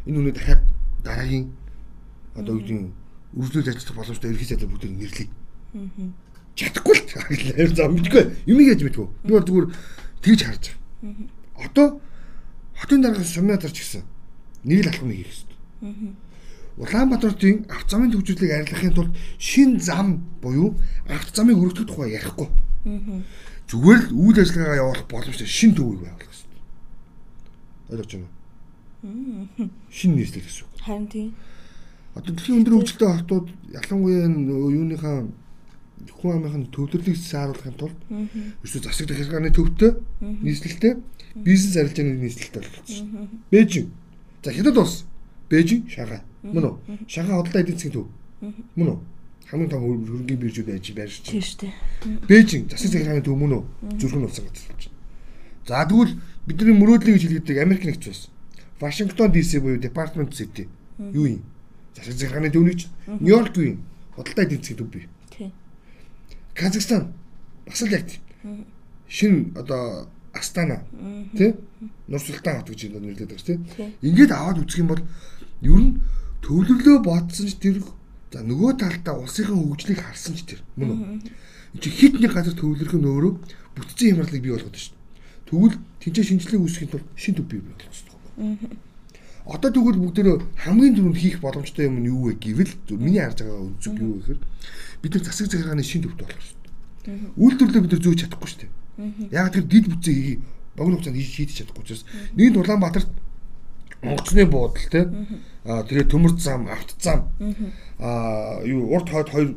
энэ 0.07 0.19
үнэ 0.19 0.33
дахиад 0.33 0.63
дараагийн 1.03 1.51
одоо 2.39 2.55
юу 2.55 2.63
гэдэг 2.63 2.79
үргэлжлүүлж 3.35 3.69
ажиллах 3.69 3.99
боломжтой 3.99 4.31
ерхий 4.31 4.49
сайдаар 4.49 4.71
бүгдийг 4.71 4.95
нэрлэе. 4.95 5.29
Аа 5.75 6.25
чадахгүй 6.55 6.95
л 6.95 7.75
за 7.77 7.89
мэдгүй 7.91 8.23
юм 8.47 8.59
яаж 8.63 8.83
мэдгүй 8.87 9.07
би 9.27 9.31
бол 9.35 9.43
зүгээр 9.43 9.67
тэгж 10.23 10.41
харж 10.47 10.65
байгаа. 11.03 11.67
Одоо 11.67 11.87
хотын 12.79 13.03
дарга 13.03 13.25
сумьяатар 13.27 13.73
ч 13.75 13.83
гэсэн 13.83 14.03
нэг 14.63 14.87
л 14.87 14.91
алхам 14.91 15.11
хийх 15.11 15.27
хэрэгтэй. 15.27 16.15
Улаанбаатарын 16.79 17.67
авто 17.71 17.91
замын 17.91 18.11
төвжүүлийг 18.15 18.53
арилгахын 18.55 18.95
тулд 18.95 19.13
шин 19.39 19.79
зам 19.83 20.23
буюу 20.43 20.79
авто 21.11 21.35
замыг 21.35 21.59
өргөдөх 21.59 21.87
тухай 21.91 22.15
ярихгүй. 22.15 22.49
Зүгээр 23.69 24.01
л 24.09 24.15
үйл 24.15 24.39
ажиллагаагаа 24.41 24.81
явуулах 24.83 25.09
боломжтой 25.09 25.49
шин 25.49 25.73
төвийг 25.75 26.05
байгуулах 26.05 26.29
хэрэгтэй. 26.29 26.63
Ойлгож 27.91 28.11
байна 28.13 28.29
уу? 28.29 29.69
Шин 29.91 30.11
нийслэл 30.17 30.45
гэсэн 30.45 30.65
үг. 30.65 30.73
Харин 30.85 31.09
тийм. 31.09 31.31
Одоо 32.15 32.31
дэлхийн 32.35 32.59
өндөр 32.61 32.75
хөгжилтэй 32.79 33.11
хотууд 33.11 33.47
ялангуяа 33.73 34.29
юуныхаа 34.29 35.17
хүн 36.13 36.33
амынхын 36.37 36.71
төвлөрлийг 36.71 37.17
сааруулахын 37.17 37.77
тулд 37.81 37.99
ерөөсө 38.11 38.79
засаг 38.85 39.09
захиргааны 39.09 39.51
төвтэй 39.51 39.93
нийслэлтэй 40.21 40.93
бизнес 41.43 41.77
арилжааны 41.77 42.21
нийслэлтэй 42.21 42.63
болчихсон. 42.63 43.29
Бээжин. 43.51 43.91
За 44.45 44.53
хятад 44.53 44.77
улс. 44.79 45.05
Бээжин, 45.49 45.89
Шанхай. 45.89 46.23
Мөн 46.43 46.65
үү? 46.65 46.75
Шанхай 47.09 47.35
худалдаа 47.37 47.63
эдийн 47.63 47.79
засгийн 47.79 47.95
төв. 47.97 48.07
Мөн 48.77 48.89
үү? 48.93 48.99
Хамгийн 49.51 49.71
том 49.71 49.81
хөрөнгөний 49.85 50.39
биржүүд 50.41 50.69
байж 50.69 50.87
байрч 50.95 51.15
чинь. 51.23 51.39
Тийм 51.39 51.45
шүү 51.45 51.59
дээ. 51.61 51.73
Бээжин 52.29 52.63
засаг 52.71 52.91
захиргааны 52.91 53.23
төв 53.25 53.37
мөн 53.37 53.53
үү? 53.61 53.65
Зүрхэн 54.01 54.25
улсын 54.25 54.45
газар 54.49 54.65
болж 54.73 54.85
байна. 54.89 54.95
За 55.69 55.85
тэгвэл 55.85 56.13
бидний 56.49 56.77
мөрөөдлийг 56.77 57.17
гэж 57.21 57.25
хэлдэг 57.29 57.59
Америк 57.61 57.85
нэгдсэн 57.85 58.13
улс. 58.13 58.29
Вашингтон 58.81 59.33
DC 59.33 59.61
буюу 59.61 59.81
Department 59.81 60.33
City. 60.33 60.69
Юу 60.99 61.27
юм? 61.39 61.43
Засаг 61.97 62.17
захиргааны 62.17 62.51
төв 62.51 62.65
нэг 62.65 62.77
чинь. 62.81 62.93
Нью-Йорк 63.07 63.57
юу 63.57 63.67
юм? 63.77 63.79
Худалдаа 64.17 64.45
эдийн 64.45 64.61
засгийн 64.61 64.79
төв 64.81 64.89
бий. 64.89 65.09
Казахстан 66.55 67.13
бас 67.67 67.83
л 67.83 67.93
яг 67.93 68.07
шин 69.09 69.53
одоо 69.57 70.09
Астана 70.33 70.83
тий 71.37 71.55
Нурсултан 72.09 72.59
хот 72.59 72.71
гэж 72.71 72.91
нэрлэдэг 72.91 73.29
байгаа 73.29 73.47
тий. 73.47 73.59
Ингээд 74.03 74.33
аваад 74.33 74.59
үзэх 74.63 74.83
юм 74.83 74.89
бол 74.91 75.03
ер 75.63 75.81
нь 75.81 76.01
төвлөрлөө 76.43 76.99
бодсон 77.03 77.47
ч 77.47 77.55
тэр 77.59 77.83
за 78.35 78.43
нөгөө 78.43 78.83
талдаа 78.83 79.23
улсынхаа 79.23 79.55
хөгжлийг 79.55 80.01
харсан 80.03 80.35
ч 80.35 80.43
тэр 80.43 80.61
мөн 80.75 80.91
үү. 80.91 80.99
Энд 81.79 81.83
чи 81.83 81.91
хит 81.95 82.19
нэг 82.19 82.35
газар 82.35 82.55
төвлөрөх 82.59 82.99
нь 82.99 83.07
өөрөө 83.07 83.33
бүтцийн 83.79 84.19
хямралыг 84.19 84.43
бий 84.43 84.51
болгоод 84.51 84.75
шүү 84.75 84.91
дээ. 84.91 85.47
Тэгвэл 85.47 85.77
тэнцээ 86.03 86.25
шинжилгээ 86.27 86.61
үүсгэхийн 86.67 86.91
тулд 86.91 87.07
шин 87.15 87.35
төв 87.39 87.47
бий 87.47 87.63
болгох 87.63 87.79
хэрэгтэй. 87.79 88.75
Одоо 89.45 89.71
тэгвэл 89.71 90.03
бүгдөө 90.03 90.37
хамгийн 90.67 90.95
түрүүнд 90.99 91.21
хийх 91.21 91.39
боломжтой 91.39 91.87
юм 91.87 92.03
нь 92.03 92.11
юу 92.11 92.33
вэ 92.33 92.43
гэвэл 92.43 92.75
миний 92.99 93.23
харж 93.23 93.47
байгаа 93.47 93.71
өнцөг 93.71 93.95
юу 94.03 94.19
гэхээр 94.19 94.41
бид 95.05 95.13
нар 95.15 95.25
засаг 95.29 95.47
захиргааны 95.53 95.85
шин 95.85 96.03
төвд 96.03 96.19
болох 96.19 96.43
шүү 96.43 96.59
дээ. 97.05 97.39
Үйлдвэрлэлээ 97.39 97.85
бид 97.85 97.93
нар 97.93 98.03
зөөж 98.03 98.19
чадахгүй 98.25 98.49
шүү 98.49 98.61
дээ. 98.65 98.73
Яг 99.37 99.53
тэр 99.53 99.65
дид 99.69 99.87
бүтцээ 99.93 100.15
хий 100.17 100.37
богино 100.75 100.97
хугацаанд 100.97 101.21
хийж 101.21 101.51
чадахгүй 101.61 101.83
учраас 101.85 102.03
нэг 102.35 102.57
Улаанбаатарт 102.57 103.11
онгоцны 104.05 104.47
буудал 104.47 104.89
те 104.91 105.09
аа 105.65 105.83
тэгээ 105.83 106.11
төмөр 106.13 106.37
зам, 106.39 106.69
авто 106.69 106.95
зам. 107.01 107.29
Аа 107.99 108.61
юу 108.65 108.93
урд 108.93 109.09
хойд 109.09 109.29
хоёр 109.29 109.55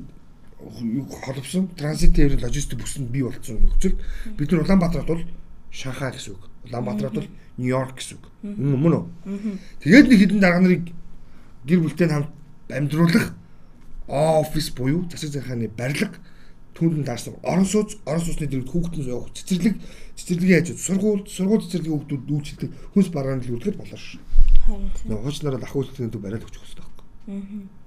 холбосон 0.57 1.67
транзит 1.75 2.15
тээврийн 2.15 2.41
логистик 2.41 2.79
бүсэнд 2.79 3.11
бий 3.11 3.23
болсон 3.23 3.59
нөхцөл 3.61 3.99
бид 4.37 4.51
нар 4.51 4.61
Улаанбаатарт 4.63 5.07
бол 5.07 5.23
Шанхай 5.71 6.11
гэсэн 6.11 6.33
үг. 6.33 6.49
Улаанбаатарт 6.65 7.13
бол 7.13 7.29
Нью-Йорк 7.57 7.95
гэсэн 7.99 8.17
үг. 8.17 8.25
Мөн 8.43 8.93
үү? 8.93 9.05
Тэгээд 9.83 10.07
нэг 10.07 10.19
хідэн 10.19 10.39
дарга 10.39 10.59
нарыг 10.63 10.83
гэр 11.67 11.79
бүлтэй 11.83 12.07
хамт 12.07 12.31
амьдруулах 12.71 13.35
офис 14.07 14.71
буюу 14.71 15.05
засаг 15.11 15.29
захиргааны 15.31 15.67
барилга 15.67 16.15
түүнд 16.77 17.05
даарсан 17.09 17.35
орон 17.41 17.65
сууц 17.65 17.97
орон 18.05 18.21
сууцны 18.21 18.45
дэргэд 18.47 18.69
хүүхдэн 18.69 19.09
явах 19.09 19.33
цэцэрлэг 19.33 19.75
цэцэрлэгийн 20.13 20.61
хажууд 20.61 20.85
сургууль 20.85 21.23
сургууль 21.25 21.63
цэцэрлэгийн 21.65 21.95
хүүхдүүд 21.97 22.23
үйлчлдэг 22.29 22.69
хүнс 22.93 23.09
барааны 23.09 23.41
л 23.41 23.53
үлдгээд 23.57 23.81
болоо 23.81 23.97
шүү. 23.97 24.21
Харин 24.69 24.91
тийм. 24.93 25.17
Хуучнараа 25.17 25.61
ах 25.65 25.75
үйлчлэгийн 25.75 26.13
төв 26.13 26.21
бариад 26.21 26.45
өгчих 26.45 26.61
хэрэгтэй 26.61 26.85
байхгүй. 26.85 27.05
Аа. 27.33 27.77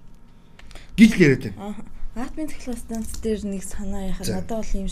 Гэж 0.98 1.10
л 1.14 1.22
яриад 1.22 1.44
байна. 1.46 1.74
Атмын 2.18 2.50
цахилгаан 2.50 2.82
станц 2.82 3.10
дээр 3.22 3.40
нэг 3.46 3.62
санаа 3.62 4.10
яхаа 4.10 4.26
надад 4.26 4.58
бол 4.58 4.74
юм 4.74 4.90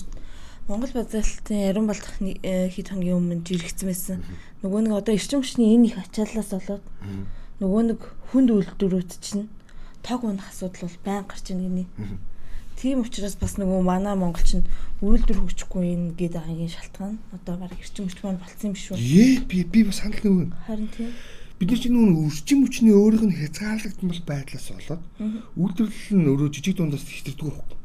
Монгол 0.69 0.93
базаалтын 0.93 1.65
яран 1.65 1.87
болдох 1.89 2.21
э, 2.21 2.69
хэд 2.69 2.93
хоногийн 2.93 3.17
өмнө 3.17 3.41
жирэгцсэн 3.41 3.89
байсан. 3.89 4.21
Нөгөө 4.61 4.81
нэг 4.85 4.95
одоо 5.01 5.17
эрчим 5.17 5.41
хүчний 5.41 5.73
энэ 5.73 5.89
их 5.89 5.97
ачааллаас 5.97 6.53
болоод 6.53 6.85
нөгөө 7.57 7.83
нэг 7.89 8.01
хүнд 8.29 8.53
үйлдвэрүүд 8.53 9.13
чинь 9.17 9.49
тог 10.05 10.29
унах 10.29 10.53
асуудал 10.53 10.93
бол 10.93 11.01
байн 11.09 11.25
гарч 11.25 11.49
ийн 11.49 11.65
гинэ. 11.65 11.85
Тийм 12.79 13.03
учраас 13.03 13.35
бас 13.35 13.59
нөгөө 13.59 13.83
манай 13.83 14.15
монголчин 14.15 14.63
үйлдвэр 15.03 15.43
хөгжихгүй 15.43 15.83
юм 15.99 16.03
гээд 16.15 16.39
байгаагийн 16.39 16.71
шалтгаан 16.71 17.19
одоо 17.35 17.59
баг 17.59 17.75
эрчим 17.75 18.07
хүч 18.07 18.23
маань 18.23 18.39
болцсон 18.39 18.71
юм 18.71 18.75
биш 18.79 18.87
үү? 18.95 19.03
Ээ 19.03 19.43
би 19.51 19.67
би 19.67 19.83
бас 19.83 19.99
санал 19.99 20.23
нэг. 20.23 20.55
Харин 20.63 20.87
тийм 20.95 21.11
бид 21.59 21.71
нар 21.75 21.81
чинь 21.83 21.99
нөгөө 21.99 22.23
үржим 22.31 22.59
хүчний 22.63 22.95
өөрийнх 22.95 23.27
нь 23.27 23.39
хязгаарлагдмал 23.43 24.23
байдлаас 24.31 24.67
болоод 24.71 25.03
үйлдвэрлэл 25.59 26.19
нь 26.23 26.31
өөрөө 26.31 26.49
жижиг 26.55 26.77
дундаас 26.79 27.03
хэтэрдэг 27.03 27.51
байхгүй. 27.51 27.79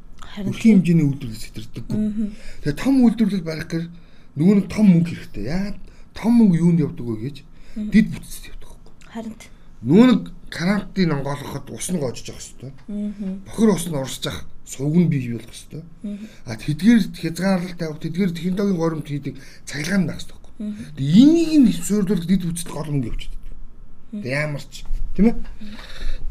Өрхийн 0.46 0.78
хэмжээний 0.78 1.06
үйлдвэрлэл 1.10 1.42
сэтэрдэггүй. 1.42 2.00
Тэгээ 2.62 2.78
том 2.78 2.96
үйлдвэрлэл 3.02 3.50
барих 3.50 3.68
гэр 3.74 3.86
нөгөө 4.38 4.56
нэг 4.62 4.68
том 4.70 4.86
мөнгө 4.94 5.10
хэрэгтэй. 5.10 5.44
Яагаад 5.50 5.78
том 6.14 6.32
мөнгө 6.38 6.62
юунд 6.62 6.80
явдаг 6.86 7.06
вэ 7.10 7.18
гэж 7.18 7.38
дид 7.90 8.08
бүтцэд 8.14 8.46
явдаг 8.54 8.70
байхгүй. 8.70 8.94
Харин 9.10 9.34
нөгөө 9.90 10.06
нэг 10.14 10.22
карантин 10.54 11.14
онгоолгоход 11.18 11.66
ус 11.74 11.88
нь 11.90 11.98
гоожж 11.98 12.26
явах 12.30 12.46
хэрэгтэй. 12.46 12.72
Бохир 13.50 13.70
ус 13.74 13.86
нь 13.90 13.98
урсж 13.98 14.30
явах 14.30 14.46
сувг 14.66 14.96
нь 14.96 15.10
бий 15.12 15.32
болох 15.34 15.52
хэрэгтэй. 15.52 15.84
А 16.46 16.56
тэдгээр 16.56 17.00
хязгаарлалт 17.12 17.78
тавих 17.78 18.00
тэдгээр 18.00 18.32
технологийн 18.32 18.80
горимт 18.80 19.08
хийдэг 19.08 19.36
цахилгаан 19.66 20.08
байх 20.08 20.20
хэрэгтэй 20.24 20.40
байхгүй. 20.40 20.54
Тэгээ 20.98 21.22
энийг 21.24 21.52
нь 21.60 21.74
суурьдуулах 21.84 22.28
дид 22.28 22.44
бүтцэд 22.48 22.70
гол 22.72 22.90
мөнгө 22.90 23.12
явчихдаг. 23.12 23.42
Тэгээ 24.12 24.42
ямар 24.48 24.64
ч 24.64 24.74
тийм 25.16 25.26
ээ. 25.28 25.36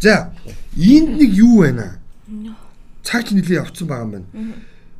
За 0.01 0.33
энд 0.77 1.11
нэг 1.21 1.31
юу 1.37 1.61
байна? 1.63 2.03
цаг 3.03 3.27
ч 3.27 3.35
нэлээ 3.35 3.61
явцсан 3.61 3.87
байгаа 3.89 4.07
юм 4.07 4.13
байна. 4.17 4.29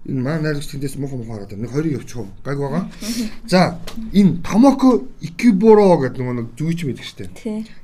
Энэ 0.03 0.21
маань 0.21 0.43
найрагч 0.43 0.67
тэндээс 0.75 0.99
муухай 0.99 1.19
муухай 1.23 1.47
хараад. 1.47 1.55
Нэг 1.55 1.71
хоёрыг 1.71 1.95
явуучих 1.95 2.19
уу? 2.19 2.35
Гайг 2.43 2.59
байгаа. 2.59 2.91
За 3.47 3.79
энэ 4.13 4.43
Томоко 4.43 5.07
Икиборо 5.23 5.97
гэдэг 6.03 6.21
нэг 6.21 6.47
жүгийч 6.59 6.81
мэдэх 6.85 7.07
штэ. 7.07 7.31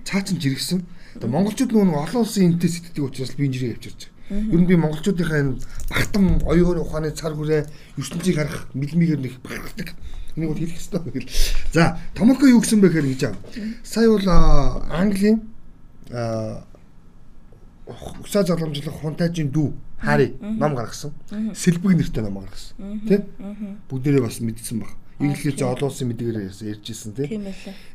Цаа 0.03 0.21
чин 0.27 0.43
жиргсэн. 0.43 0.83
Монголчууд 1.23 1.71
нөгөө 1.71 2.03
олон 2.11 2.23
улсын 2.27 2.59
энэтэй 2.59 2.71
сэтгдэг 2.71 3.07
учраас 3.07 3.39
би 3.39 3.47
энэ 3.47 3.79
авчирч 3.79 4.11
байгаа. 4.11 4.18
Ер 4.31 4.61
нь 4.61 4.67
би 4.67 4.77
монголчуудынхаа 4.77 5.41
энэ 5.41 5.59
багтам 5.89 6.39
оюун 6.45 6.79
ухааны 6.85 7.11
цар 7.13 7.33
хүрээ 7.35 7.67
ертөнцийг 7.97 8.37
харах 8.37 8.69
мэлмигээр 8.75 9.21
нэг 9.21 9.35
багтдаг. 9.41 9.95
Энийг 10.37 10.51
бол 10.53 10.61
хэлэх 10.61 10.77
хэрэгтэй 10.77 11.13
гэл. 11.13 11.33
За 11.73 11.99
Томоко 12.15 12.47
юу 12.47 12.61
гэсэн 12.61 12.81
бэ 12.81 12.89
гэхээр 12.93 13.09
гэж 13.09 13.23
аа. 13.25 13.37
Сая 13.83 14.09
бол 14.09 14.29
Английн 14.93 15.49
аа 16.13 16.65
Усаа 18.21 18.45
залгамжлах 18.45 19.01
хунтайжийн 19.01 19.49
дүү 19.49 19.73
Хари 19.99 20.37
ном 20.41 20.75
гаргасан. 20.77 21.13
Сэлбэг 21.57 21.97
нэртэй 21.97 22.23
ном 22.23 22.45
гаргасан. 22.45 23.01
Тэ? 23.09 23.25
Бүгдээрээ 23.89 24.23
бас 24.23 24.41
мэдсэн 24.45 24.85
баг. 24.85 24.93
Инглиш 25.19 25.59
олон 25.63 25.89
улсын 25.91 26.13
мэдээгээр 26.13 26.53
ярьжсэн 26.53 27.13
тий. 27.17 27.41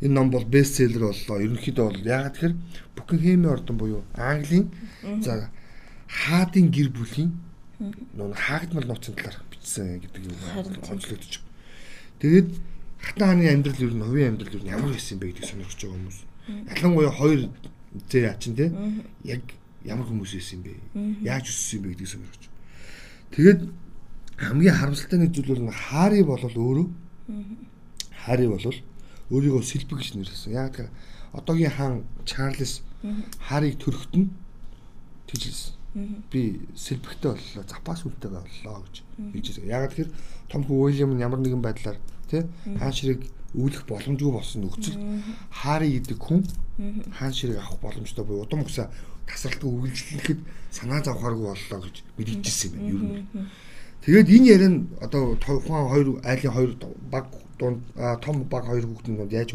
Энэ 0.02 0.12
ном 0.14 0.28
бол 0.34 0.44
бестселлер 0.44 1.14
боллоо. 1.14 1.40
Ерөнхийдөө 1.40 1.86
бол 1.88 2.02
яагаад 2.04 2.36
тэгэхээр 2.36 2.56
Букингемийн 2.98 3.54
ордон 3.54 3.78
буюу 3.78 4.04
Английн 4.18 4.68
за 5.22 5.48
хаадын 6.14 6.70
гэр 6.70 6.90
бүлийн 6.94 7.32
нөө 8.14 8.38
хаагдмал 8.38 8.86
нууцын 8.86 9.18
талаар 9.18 9.42
бичсэн 9.50 9.98
гэдэг 10.00 10.30
юм 10.30 10.38
онцлогдож 10.94 11.42
байна. 11.42 11.52
Тэгээд 12.22 12.50
хатан 13.02 13.28
хааны 13.28 13.50
амьдрал 13.50 13.82
ер 13.82 13.94
нь 13.98 14.06
хувийн 14.06 14.30
амьдрал 14.38 14.62
нь 14.62 14.70
ямар 14.70 14.94
байсан 14.94 15.18
бэ 15.18 15.34
гэдгийг 15.34 15.50
сонирхож 15.50 15.82
байгаа 15.82 15.98
хүмүүс. 15.98 16.20
Ялангуяа 16.70 17.12
хоёр 17.12 17.42
зээ 18.10 18.30
ачин 18.30 18.56
тий. 18.56 18.70
Яг 19.26 19.44
ямар 19.84 20.08
хүмүүс 20.08 20.32
байсан 20.38 20.62
бэ? 20.62 20.72
Яаж 21.26 21.50
өссөн 21.50 21.82
бэ 21.82 21.90
гэдгийг 21.98 22.12
сонирхож. 22.14 22.44
Тэгээд 23.34 23.62
хамгийн 24.38 24.78
харамсалтай 24.78 25.20
нэг 25.20 25.34
зүйл 25.34 25.66
бол 25.66 25.74
Хари 25.74 26.22
болол 26.24 26.56
өөрөө 26.56 26.88
Хари 28.24 28.48
болол 28.48 28.78
өөрийгөө 29.34 29.64
сэлбэг 29.66 29.98
гэж 30.00 30.10
нэрлэсэн. 30.16 30.54
Яг 30.54 30.78
тэр 30.78 30.88
одоогийн 31.34 31.74
хаан 31.74 31.96
Чарльз 32.24 32.86
Харийг 33.42 33.82
төрөхт 33.84 34.16
нь 34.16 34.32
тэжлсэн. 35.28 35.83
Би 36.32 36.62
сэлбэгтэй 36.76 37.32
боллоо, 37.38 37.64
запас 37.70 38.06
үлтэй 38.06 38.32
боллоо 38.32 38.82
гэж 38.82 38.96
хэлжээ. 39.34 39.70
Яг 39.70 39.94
тэр 39.94 40.10
том 40.50 40.66
хүү 40.66 40.90
Уильям 40.90 41.18
ямар 41.20 41.40
нэгэн 41.40 41.62
байдлаар 41.62 41.98
тий 42.30 42.44
хаан 42.80 42.94
ширэг 42.94 43.22
үүлэх 43.54 43.86
боломжгүй 43.86 44.32
болсон 44.34 44.66
нөхцөл. 44.66 44.98
Хари 45.54 46.02
гэдэг 46.02 46.18
хүн 46.18 46.42
хаан 47.14 47.34
ширэг 47.34 47.62
авах 47.62 47.78
боломжтой 47.82 48.26
буюу 48.26 48.42
удам 48.42 48.66
усаа 48.66 48.90
тасралтгүй 49.30 49.70
үргэлжлэхэд 49.70 50.40
санаа 50.72 51.02
зовхооргүй 51.06 51.54
боллоо 51.54 51.80
гэж 51.86 51.96
мэдчихсэн 52.18 52.72
юм 52.90 52.90
ер 52.90 53.02
нь. 53.06 53.48
Тэгээд 54.04 54.30
энэ 54.36 54.50
яриа 54.50 54.72
нь 54.74 54.90
одоо 55.00 55.38
тухайн 55.38 55.88
хоёр 55.94 56.08
айлын 56.26 56.54
хоёр 56.54 56.72
баг 57.14 57.26
дунд 57.60 57.80
том 58.26 58.44
баг 58.50 58.66
хоёр 58.66 58.86
хүүхдийн 58.90 59.18
дунд 59.18 59.32
яаж 59.32 59.52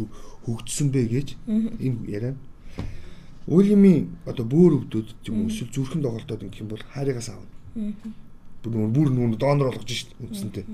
хөгжсөн 0.46 0.88
бэ 0.94 1.02
гэж 1.10 1.28
энэ 1.82 1.98
яриа. 2.08 2.32
Уильямын 3.48 4.12
одоо 4.28 4.44
бөөр 4.44 4.72
өвдөд 4.84 5.08
юм 5.26 5.48
эсвэл 5.48 5.72
зүрхэн 5.72 6.04
тоглолтод 6.04 6.44
ингэх 6.44 6.62
юм 6.62 6.68
бол 6.68 6.84
хайрыгаас 6.92 7.32
аавна. 7.32 7.48
Бүр 8.62 8.92
бүр 8.92 9.08
нүн 9.08 9.40
донор 9.40 9.72
болгож 9.72 9.88
шít 9.88 10.12
үндсэнтэй. 10.20 10.68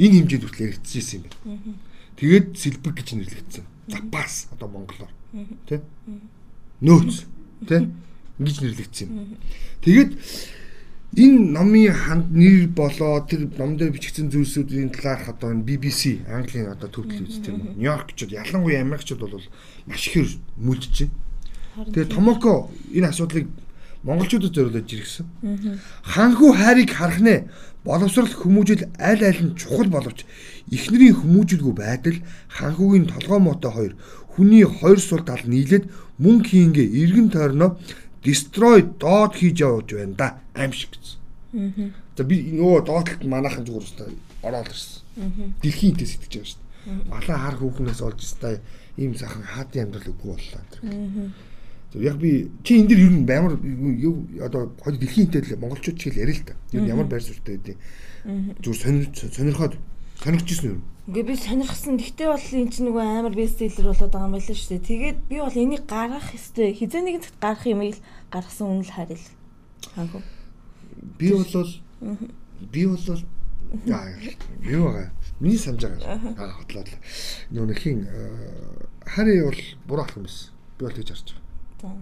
Энэ 0.00 0.24
хэмжээд 0.24 0.44
хүртэл 0.48 0.66
яригдчихсэн 0.72 1.20
юм 1.20 1.24
байна. 1.28 1.76
Тэгээд 2.16 2.46
сэлбэг 2.56 2.94
гэж 2.96 3.08
нэрлэгдсэн. 3.12 3.64
Запас 3.92 4.48
одоо 4.56 4.68
монголоор. 4.72 5.12
Тэ? 5.68 5.84
Нөөц. 6.80 7.28
Тэ? 7.68 7.92
ингэж 8.38 8.56
нэрлэгдсэн 8.62 9.08
юм. 9.10 9.36
Тэгээд 9.82 10.10
энэ 11.18 11.38
номын 11.50 11.90
ханд 11.92 12.30
нэр 12.30 12.70
болоо 12.70 13.26
тэр 13.26 13.50
ном 13.58 13.74
дээр 13.74 13.90
бичигдсэн 13.90 14.30
зүйлсүүдийн 14.30 14.94
талаарх 14.94 15.34
одоо 15.34 15.50
энэ 15.50 15.66
BBC 15.66 16.22
Английн 16.30 16.70
одоо 16.70 16.86
төвдөл 16.86 17.26
үз 17.26 17.42
тийм 17.42 17.58
үү. 17.58 17.82
Нью-Йоркчууд 17.82 18.30
ялангуяа 18.30 18.86
Америкчууд 18.86 19.20
бол 19.26 19.42
маш 19.90 20.02
ихээр 20.06 20.38
мүлдэж 20.62 20.94
байна. 21.02 21.17
Тэгээд 21.86 22.10
Томоко 22.10 22.70
энэ 22.90 23.08
асуудлыг 23.08 23.46
монголчуудад 24.02 24.54
зориулж 24.54 24.90
иргсэн. 24.92 25.26
Ханху 26.02 26.52
хайрыг 26.52 26.90
харах 26.90 27.20
нэ 27.20 27.46
боловсрал 27.84 28.26
хүмүүжил 28.26 28.90
аль 28.98 29.22
аль 29.22 29.42
нь 29.42 29.54
чухал 29.54 29.86
боловч 29.86 30.26
эхнэрийн 30.70 31.18
хүмүүжилгүй 31.22 31.74
байдал 31.74 32.18
ханхугийн 32.50 33.06
толгой 33.06 33.38
мотой 33.38 33.72
хоёр 33.72 33.94
хүний 34.34 34.64
хоёр 34.64 34.98
сул 34.98 35.22
тал 35.22 35.42
нийлээд 35.44 35.90
мөн 36.18 36.42
хийнгээ 36.42 36.88
эргэн 37.02 37.30
тойрноо 37.30 37.78
destroy 38.22 38.82
доод 38.98 39.38
хийж 39.38 39.62
явж 39.62 39.94
байна 39.94 40.14
да. 40.14 40.28
Аимшиг 40.54 40.90
гэсэн. 40.94 41.94
За 42.16 42.22
би 42.24 42.36
нөгөө 42.54 42.86
доотлолт 42.86 43.22
манайхан 43.24 43.66
зүгээр 43.66 43.86
өстой. 43.86 44.10
Ороод 44.42 44.68
ирсэн. 44.70 45.02
Дэлхийн 45.62 45.94
идэс 45.94 46.18
итгэж 46.18 46.34
байгаа 46.34 46.50
шүү 46.50 46.58
дээ. 46.58 47.10
Балаа 47.10 47.38
хар 47.38 47.56
хүүхнээс 47.58 48.00
олж 48.02 48.20
өстой. 48.26 48.58
Ийм 48.98 49.14
сайхан 49.14 49.46
хаадын 49.46 49.82
амьдрал 49.86 50.10
үгүй 50.10 50.28
боллоо 50.34 50.62
яг 51.94 52.16
би 52.18 52.50
чи 52.64 52.80
энэ 52.80 52.88
дэр 52.88 53.00
ер 53.00 53.12
нь 53.12 53.30
амар 53.30 53.54
одоо 54.44 54.72
хол 54.82 54.96
дэлхийн 54.96 55.32
идэс 55.32 55.56
монголчууд 55.56 55.96
чигээр 55.96 56.28
ярил 56.28 56.40
л 56.40 56.44
та. 56.44 56.54
Ер 56.72 56.82
нь 56.84 56.90
ямар 56.92 57.08
байр 57.08 57.22
суурьтай 57.22 57.56
байдیں۔ 57.56 57.76
Зүгээр 58.60 59.08
сонирхоод 59.32 59.74
сонирхчихсэн 60.20 60.68
юм. 60.76 60.82
Үгүй 61.08 61.24
би 61.24 61.34
сонирхсан. 61.40 61.96
Гэхдээ 61.96 62.28
бол 62.28 62.44
эн 62.44 62.68
чинь 62.68 62.86
нөгөө 62.92 63.04
амар 63.08 63.32
бестселлер 63.32 63.88
болоод 63.88 64.12
байгаа 64.12 64.28
юм 64.28 64.34
байна 64.36 64.52
шүү 64.52 64.68
дээ. 64.76 64.88
Тэгээд 64.92 65.18
би 65.32 65.36
бол 65.40 65.56
энийг 65.56 65.84
гаргах 65.88 66.28
ёстой. 66.36 66.76
Хизээ 66.76 67.00
нэгэн 67.00 67.24
цагт 67.24 67.40
гарах 67.40 67.64
юм 67.64 67.80
ил 67.80 67.96
гаргасан 68.28 68.68
үнэл 68.68 68.92
харил. 68.92 69.24
Хаагүй. 69.96 70.22
Би 71.16 71.32
бол 71.32 71.48
би 72.68 72.82
бол 72.84 73.00
юу 74.60 74.84
байгаа. 74.84 75.08
Миний 75.40 75.56
санаж 75.56 75.88
байгаа. 75.88 76.36
Аа 76.36 76.52
хотлоод. 76.60 76.92
Нөгөө 77.56 77.76
хин 77.80 78.04
хари 79.08 79.40
бол 79.40 79.60
буруу 79.88 80.04
ах 80.04 80.12
юм 80.12 80.28
биш. 80.28 80.52
Би 80.76 80.84
бол 80.84 80.92
тэгж 80.92 81.08
харж 81.08 81.32
байгаа. 81.32 81.47
За. 81.80 81.94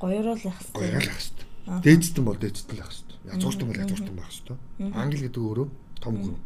Гоёрол 0.00 0.38
явах 0.42 0.58
хэрэгтэй. 0.58 0.74
Гоёрол 0.74 1.06
явах 1.06 1.20
хэрэгтэй. 1.22 1.46
Дээдстэн 1.82 2.24
бол 2.24 2.38
дээдстэн 2.38 2.76
байх 2.76 2.90
хэрэгтэй. 2.90 3.18
Язгууртан 3.30 3.66
бол 3.68 3.82
язгууртан 3.82 4.16
байх 4.16 4.30
хэрэгтэй. 4.30 4.56
Англи 4.98 5.20
гэдэг 5.22 5.42
өөрөө 5.42 5.68
том 6.02 6.14
гүн. 6.18 6.36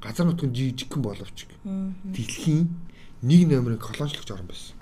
Газар 0.00 0.26
нутгийн 0.26 0.54
жижигхэн 0.56 1.02
боловч 1.02 1.38
дэлхийн 2.16 2.68
нэг 3.22 3.40
номерын 3.48 3.80
колоничлогч 3.80 4.30
орн 4.32 4.48
байсан. 4.48 4.76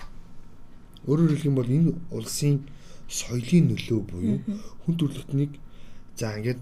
Өөрөөр 1.07 1.35
хэлэх 1.35 1.49
юм 1.51 1.55
бол 1.59 1.67
энэ 1.67 1.91
улсын 2.11 2.63
соёлын 3.07 3.75
нөлөө 3.75 3.99
буюу 4.07 4.37
хүн 4.83 4.95
төрөлхтнийг 4.95 5.59
за 6.15 6.35
ингээд 6.35 6.59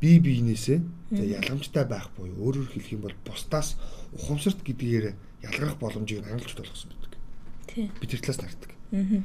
бие 0.00 0.18
биенээсээ 0.20 0.80
ялгамжтай 1.12 1.84
байх 1.84 2.10
буюу 2.16 2.36
өөрөөр 2.36 2.68
хэлэх 2.72 2.92
юм 2.96 3.02
бол 3.06 3.16
бусдаас 3.24 3.76
ухамсарт 4.12 4.60
гэдгээр 4.66 5.14
ялгарх 5.46 5.76
боломжийг 5.78 6.26
хангалттай 6.26 6.64
болгосон 6.64 6.90
байдаг. 6.92 7.20
Тий. 7.70 7.86
Би 8.00 8.06
тэр 8.06 8.20
талаас 8.20 8.75
нардаг. 8.92 9.24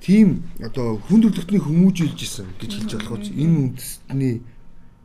Тийм 0.00 0.28
одоо 0.62 0.98
хүн 1.08 1.20
төрөлхтнийг 1.22 1.64
хүмүүжүүлж 1.66 2.20
исэн 2.22 2.48
гэж 2.60 2.70
хэлж 2.78 2.92
болох 2.94 3.12
уу 3.18 3.22
энэ 3.26 3.58
үндэстний 3.74 4.42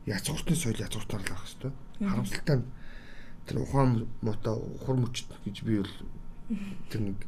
язгууртны 0.05 0.55
соёл 0.55 0.77
язгууртаар 0.77 1.23
л 1.25 1.31
авах 1.33 1.45
хэрэгтэй 1.49 1.71
харамсалтай 1.99 2.57
нь 2.61 2.65
тэр 3.47 3.57
ухаан 3.65 4.07
муутай 4.21 4.53
ухар 4.53 4.95
мөчт 5.01 5.27
гэж 5.45 5.57
би 5.65 5.81
бол 5.81 5.95
тэр 6.89 7.01
нэг 7.09 7.19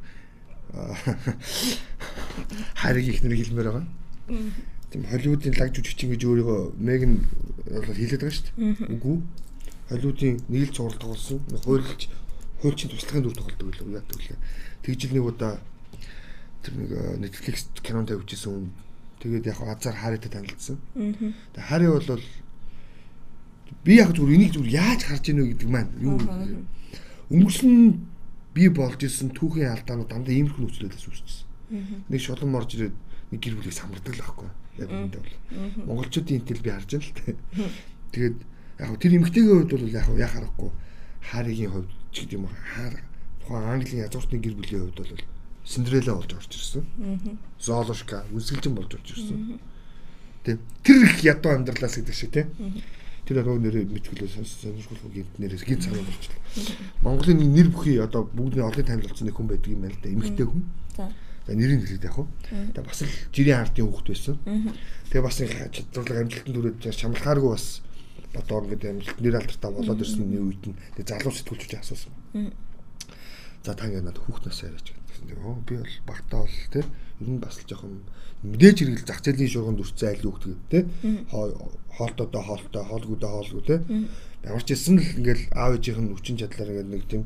хариг 2.76 3.06
их 3.08 3.24
нэр 3.24 3.36
хэлмээр 3.36 3.68
байгаа. 3.70 3.88
тийм 4.92 5.04
Холливуудын 5.10 5.56
лаг 5.60 5.72
жүжигчин 5.76 6.12
гэж 6.14 6.22
өөрийгөө 6.26 6.60
Меган 6.78 7.14
бол 7.66 7.96
хэлээд 7.96 8.22
байгаа 8.22 8.36
шүү 8.36 8.46
дээ. 8.56 8.94
Үгүй. 8.96 9.18
Холливуудын 9.90 10.36
нэг 10.50 10.62
л 10.70 10.76
цуврал 10.76 11.00
тоглосон. 11.00 11.40
Хуульч 11.64 12.10
хуульчийн 12.62 12.92
туслахын 12.92 13.24
дүр 13.24 13.36
тоглодог 13.36 13.68
байлаа 13.72 14.02
яа 14.02 14.08
гэвэл. 14.08 14.40
Тэгжил 14.84 15.14
нэг 15.16 15.26
удаа 15.26 15.54
тэр 16.66 16.74
нэг 16.82 16.92
Netflix 17.22 17.70
кинонд 17.86 18.10
тавьчихсан 18.10 18.52
хүн. 18.52 18.72
Тэгээд 19.22 19.46
яг 19.46 19.60
азар 19.62 19.96
Харитай 19.96 20.32
танилцсан. 20.34 20.82
Тэгээд 20.98 21.62
Хари 21.62 21.88
бол 21.88 22.22
би 23.86 23.94
яг 24.02 24.12
зүгээр 24.18 24.36
энийг 24.36 24.54
зүгээр 24.58 24.74
яаж 24.74 25.02
харж 25.06 25.26
ийнө 25.30 25.46
гэдэг 25.54 25.70
маань 25.70 25.94
юу 26.02 26.18
өнгөрсөн 27.30 27.74
би 28.54 28.70
болж 28.70 29.02
исэн 29.02 29.30
түүхийн 29.38 29.74
алдаанууд 29.74 30.10
дандаа 30.10 30.34
иймэрхүү 30.34 30.62
нөхцөлөөс 30.66 31.06
үүсчихсэн. 31.06 31.46
Нэг 32.10 32.22
шулан 32.22 32.58
орж 32.58 32.78
ирээд 32.78 32.96
нэг 33.30 33.40
гэр 33.42 33.56
бүлийг 33.58 33.78
самардаг 33.78 34.14
л 34.14 34.22
байхгүй. 34.22 34.50
Яг 34.82 34.90
үүндээ 34.90 35.22
бол. 35.22 35.38
Монголчуудын 35.86 36.38
интэл 36.42 36.62
би 36.66 36.70
харж 36.70 36.90
байна 36.98 37.06
л 37.06 37.18
тэ. 37.18 37.36
Тэгээд 38.14 38.38
яг 38.80 38.92
тэр 39.02 39.14
эмгтээгийн 39.18 39.58
хувьд 39.66 39.72
бол 39.74 39.90
яг 39.90 40.08
яг 40.18 40.32
харахгүй 40.34 40.72
хааригийн 41.30 41.72
хувьд 41.74 41.92
ч 42.14 42.16
гэдэг 42.26 42.38
юм 42.38 42.48
хаар 42.48 42.96
тухайн 43.42 43.66
Английн 43.66 44.04
язгууртны 44.06 44.38
гэр 44.40 44.56
бүлийн 44.56 44.82
хувьд 44.86 45.00
бол 45.00 45.35
Синдрелла 45.66 46.16
болж 46.16 46.34
орж 46.34 46.54
ирсэн. 46.54 46.86
Зоолошка 47.60 48.24
үсгэлжин 48.32 48.76
болж 48.78 48.94
орж 48.94 49.18
ирсэн. 49.18 49.60
Тэ 50.46 50.62
тэр 50.86 51.10
их 51.10 51.26
ядуу 51.26 51.58
амьдралаас 51.58 51.98
гэдэг 51.98 52.14
шиг 52.16 52.32
тэ. 52.32 52.46
Тэр 53.26 53.42
арга 53.42 53.58
нэрээ 53.58 53.90
мэдгэлээ 53.90 54.46
сонирхолтой 54.46 55.10
гинт 55.10 55.34
нэрээс 55.42 55.66
гинт 55.66 55.90
санаа 55.90 56.06
болчихлоо. 56.06 56.42
Монголын 57.02 57.42
нэр 57.42 57.74
бүхий 57.74 57.98
одоо 57.98 58.30
бүгдний 58.30 58.62
олон 58.62 58.86
танил 58.86 59.10
болсон 59.10 59.26
нэг 59.26 59.34
хүн 59.34 59.50
байдаг 59.50 59.74
юм 59.74 59.82
байна 59.82 59.98
л 59.98 60.04
да. 60.06 60.14
Эмэгтэй 60.14 60.46
хүн. 60.46 60.64
За. 60.94 61.10
За 61.50 61.54
нэрийг 61.58 61.82
хэлээд 61.82 62.06
яг 62.06 62.18
уу. 62.22 62.30
Тэгээ 62.46 62.86
бас 62.86 63.02
л 63.02 63.10
жирийн 63.34 63.58
ардын 63.66 63.90
хүүхэд 63.90 64.10
байсан. 64.14 64.38
Тэгээ 65.10 65.26
бас 65.26 65.38
чадварлаг 65.42 66.18
амжилтанд 66.22 66.58
хүрээд 66.62 66.86
чамлахааргүй 66.94 67.50
бас 67.50 67.66
одоо 68.38 68.62
ингээд 68.70 68.86
амжилт 68.86 69.20
нэр 69.26 69.36
алдартай 69.42 69.72
болоод 69.74 70.04
ирсэн 70.06 70.30
нэг 70.30 70.42
үед 70.46 70.64
нь 70.70 70.78
тэгээ 70.94 71.10
залуу 71.18 71.34
сэтгүүлч 71.34 71.74
асуусан. 71.82 72.14
За 73.66 73.74
та 73.74 73.90
ингээд 73.90 74.06
надад 74.06 74.22
хүүхд 74.22 74.46
насаа 74.46 74.70
яриач 74.70 74.94
гэсэн. 75.28 75.46
Оо 75.46 75.58
би 75.68 75.76
бол 75.78 75.96
багтаа 76.08 76.42
бол 76.46 76.58
тий 76.72 76.84
ер 77.22 77.30
нь 77.30 77.42
бас 77.42 77.58
л 77.60 77.68
жоохон 77.68 78.04
мэдээж 78.44 78.78
хэрэг 78.80 79.06
зах 79.06 79.22
зээлийн 79.26 79.52
шуурганд 79.52 79.82
үрцэн 79.82 80.10
айл 80.14 80.24
хүүхд 80.24 80.44
тий 80.70 80.84
хоолтоодоо 81.98 82.42
хоолтой, 82.42 82.84
хоолгуудаа 82.84 83.32
хоолгүй 83.32 83.64
те. 83.64 83.76
Ямар 84.44 84.64
ч 84.64 84.76
хэлсэн 84.76 85.00
л 85.00 85.08
ингээл 85.16 85.44
аав 85.56 85.80
ээжийнх 85.80 86.02
нь 86.04 86.12
хүчин 86.12 86.38
чадлаар 86.38 86.70
ингээд 86.72 86.92
нэг 86.92 87.04
тийм 87.08 87.24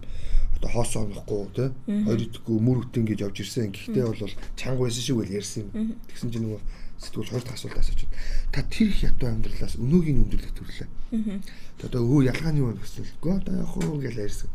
одоо 0.56 0.70
хоос 0.70 0.94
онохгүй 0.96 1.48
те. 1.58 1.66
Хоёр 1.90 2.22
идэхгүй 2.22 2.58
мөр 2.62 2.78
үтэн 2.86 3.04
гэж 3.10 3.20
явж 3.26 3.38
ирсэн. 3.42 3.74
Гэхдээ 3.74 4.06
бол 4.06 4.30
чанга 4.56 4.86
байсан 4.86 5.02
шиг 5.02 5.18
үл 5.18 5.34
ярьсан 5.34 5.74
юм. 5.74 5.98
Тэгсэн 6.06 6.30
чинь 6.30 6.46
нөгөө 6.46 6.62
сэтгүүл 7.00 7.32
хоёр 7.32 7.44
дахь 7.44 7.58
асуулт 7.58 7.80
асууж 7.80 8.00
байна. 8.06 8.20
Та 8.52 8.60
тэр 8.68 8.88
их 8.92 9.02
ятуу 9.04 9.28
амьдралаас 9.32 9.76
өнөөгийн 9.80 10.20
өндөрлөлт 10.20 10.58
төрлөө. 10.60 10.88
Тэгээд 11.10 11.88
одоо 11.88 12.02
өө 12.04 12.22
ялгааны 12.28 12.60
юу 12.60 12.76
гэсэн 12.76 13.08
л 13.08 13.14
гоо 13.24 13.40
одоо 13.40 13.56
яг 13.56 13.72
хөө 13.72 14.04
гэж 14.04 14.16
ярьсан. 14.20 14.50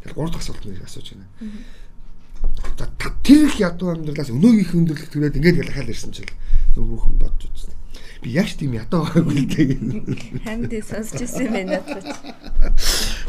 Тэр 0.00 0.12
гурав 0.16 0.32
дахь 0.32 0.42
асуулт 0.42 0.64
нэр 0.64 0.82
асууж 0.88 1.06
байна. 1.12 1.28
За 2.82 3.10
тэр 3.22 3.46
их 3.46 3.62
ядуу 3.62 3.94
амьдралаас 3.94 4.34
өнөөгийнх 4.34 4.74
өндөрлөлт 4.74 5.12
түрээд 5.14 5.38
ингээд 5.38 5.62
ялхаал 5.62 5.92
ирсэн 5.94 6.10
чил 6.10 6.30
нөгөө 6.74 6.98
хүн 6.98 7.16
бодож 7.22 7.46
үзсэн 7.46 7.72
би 8.22 8.30
яаж 8.38 8.54
тийм 8.54 8.78
ядаа 8.78 9.02
байгаагүй 9.02 9.34
л 9.34 9.50
дээ. 9.50 9.74
Хамд 10.46 10.70
сонсч 10.86 11.26
ирсэн 11.26 11.50
байна 11.50 11.82
надад. 11.82 12.06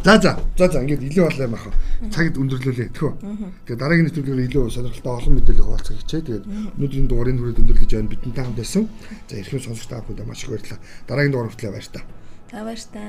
За 0.06 0.22
за 0.22 0.38
за 0.54 0.66
за 0.70 0.86
ингээд 0.86 1.02
илүү 1.10 1.26
болоо 1.26 1.46
юм 1.50 1.58
аах. 1.58 1.74
Цагт 2.14 2.38
өндөрлүүлээ 2.38 2.94
тэхүү. 2.94 3.12
Тэгээд 3.66 3.82
дараагийн 3.82 4.06
нэвтрүүлгээр 4.14 4.46
илүү 4.54 4.70
сонирхолтой 4.70 5.14
олон 5.18 5.34
мэдээлэл 5.34 5.66
хуваалцах 5.66 5.98
хичээ. 5.98 6.22
Тэгээд 6.30 6.46
өнөөдрийн 6.78 7.10
дугаарыг 7.10 7.38
хүрээд 7.42 7.62
өндөрлөж 7.66 7.90
байна 7.90 8.14
бидэнтэй 8.14 8.44
хамт 8.46 8.58
байсан. 8.62 8.84
За 9.26 9.34
эрхэм 9.42 9.62
сонсогч 9.66 9.90
та 9.90 10.06
бүхэнд 10.06 10.30
маш 10.30 10.46
их 10.46 10.54
баярлалаа. 10.54 10.80
Дараагийн 11.10 11.34
дугаар 11.34 11.50
хүртэл 11.50 11.74
баяр 11.74 11.90
та. 11.90 12.02
Та 12.54 12.62
баяр 12.62 12.82
та. 12.94 13.02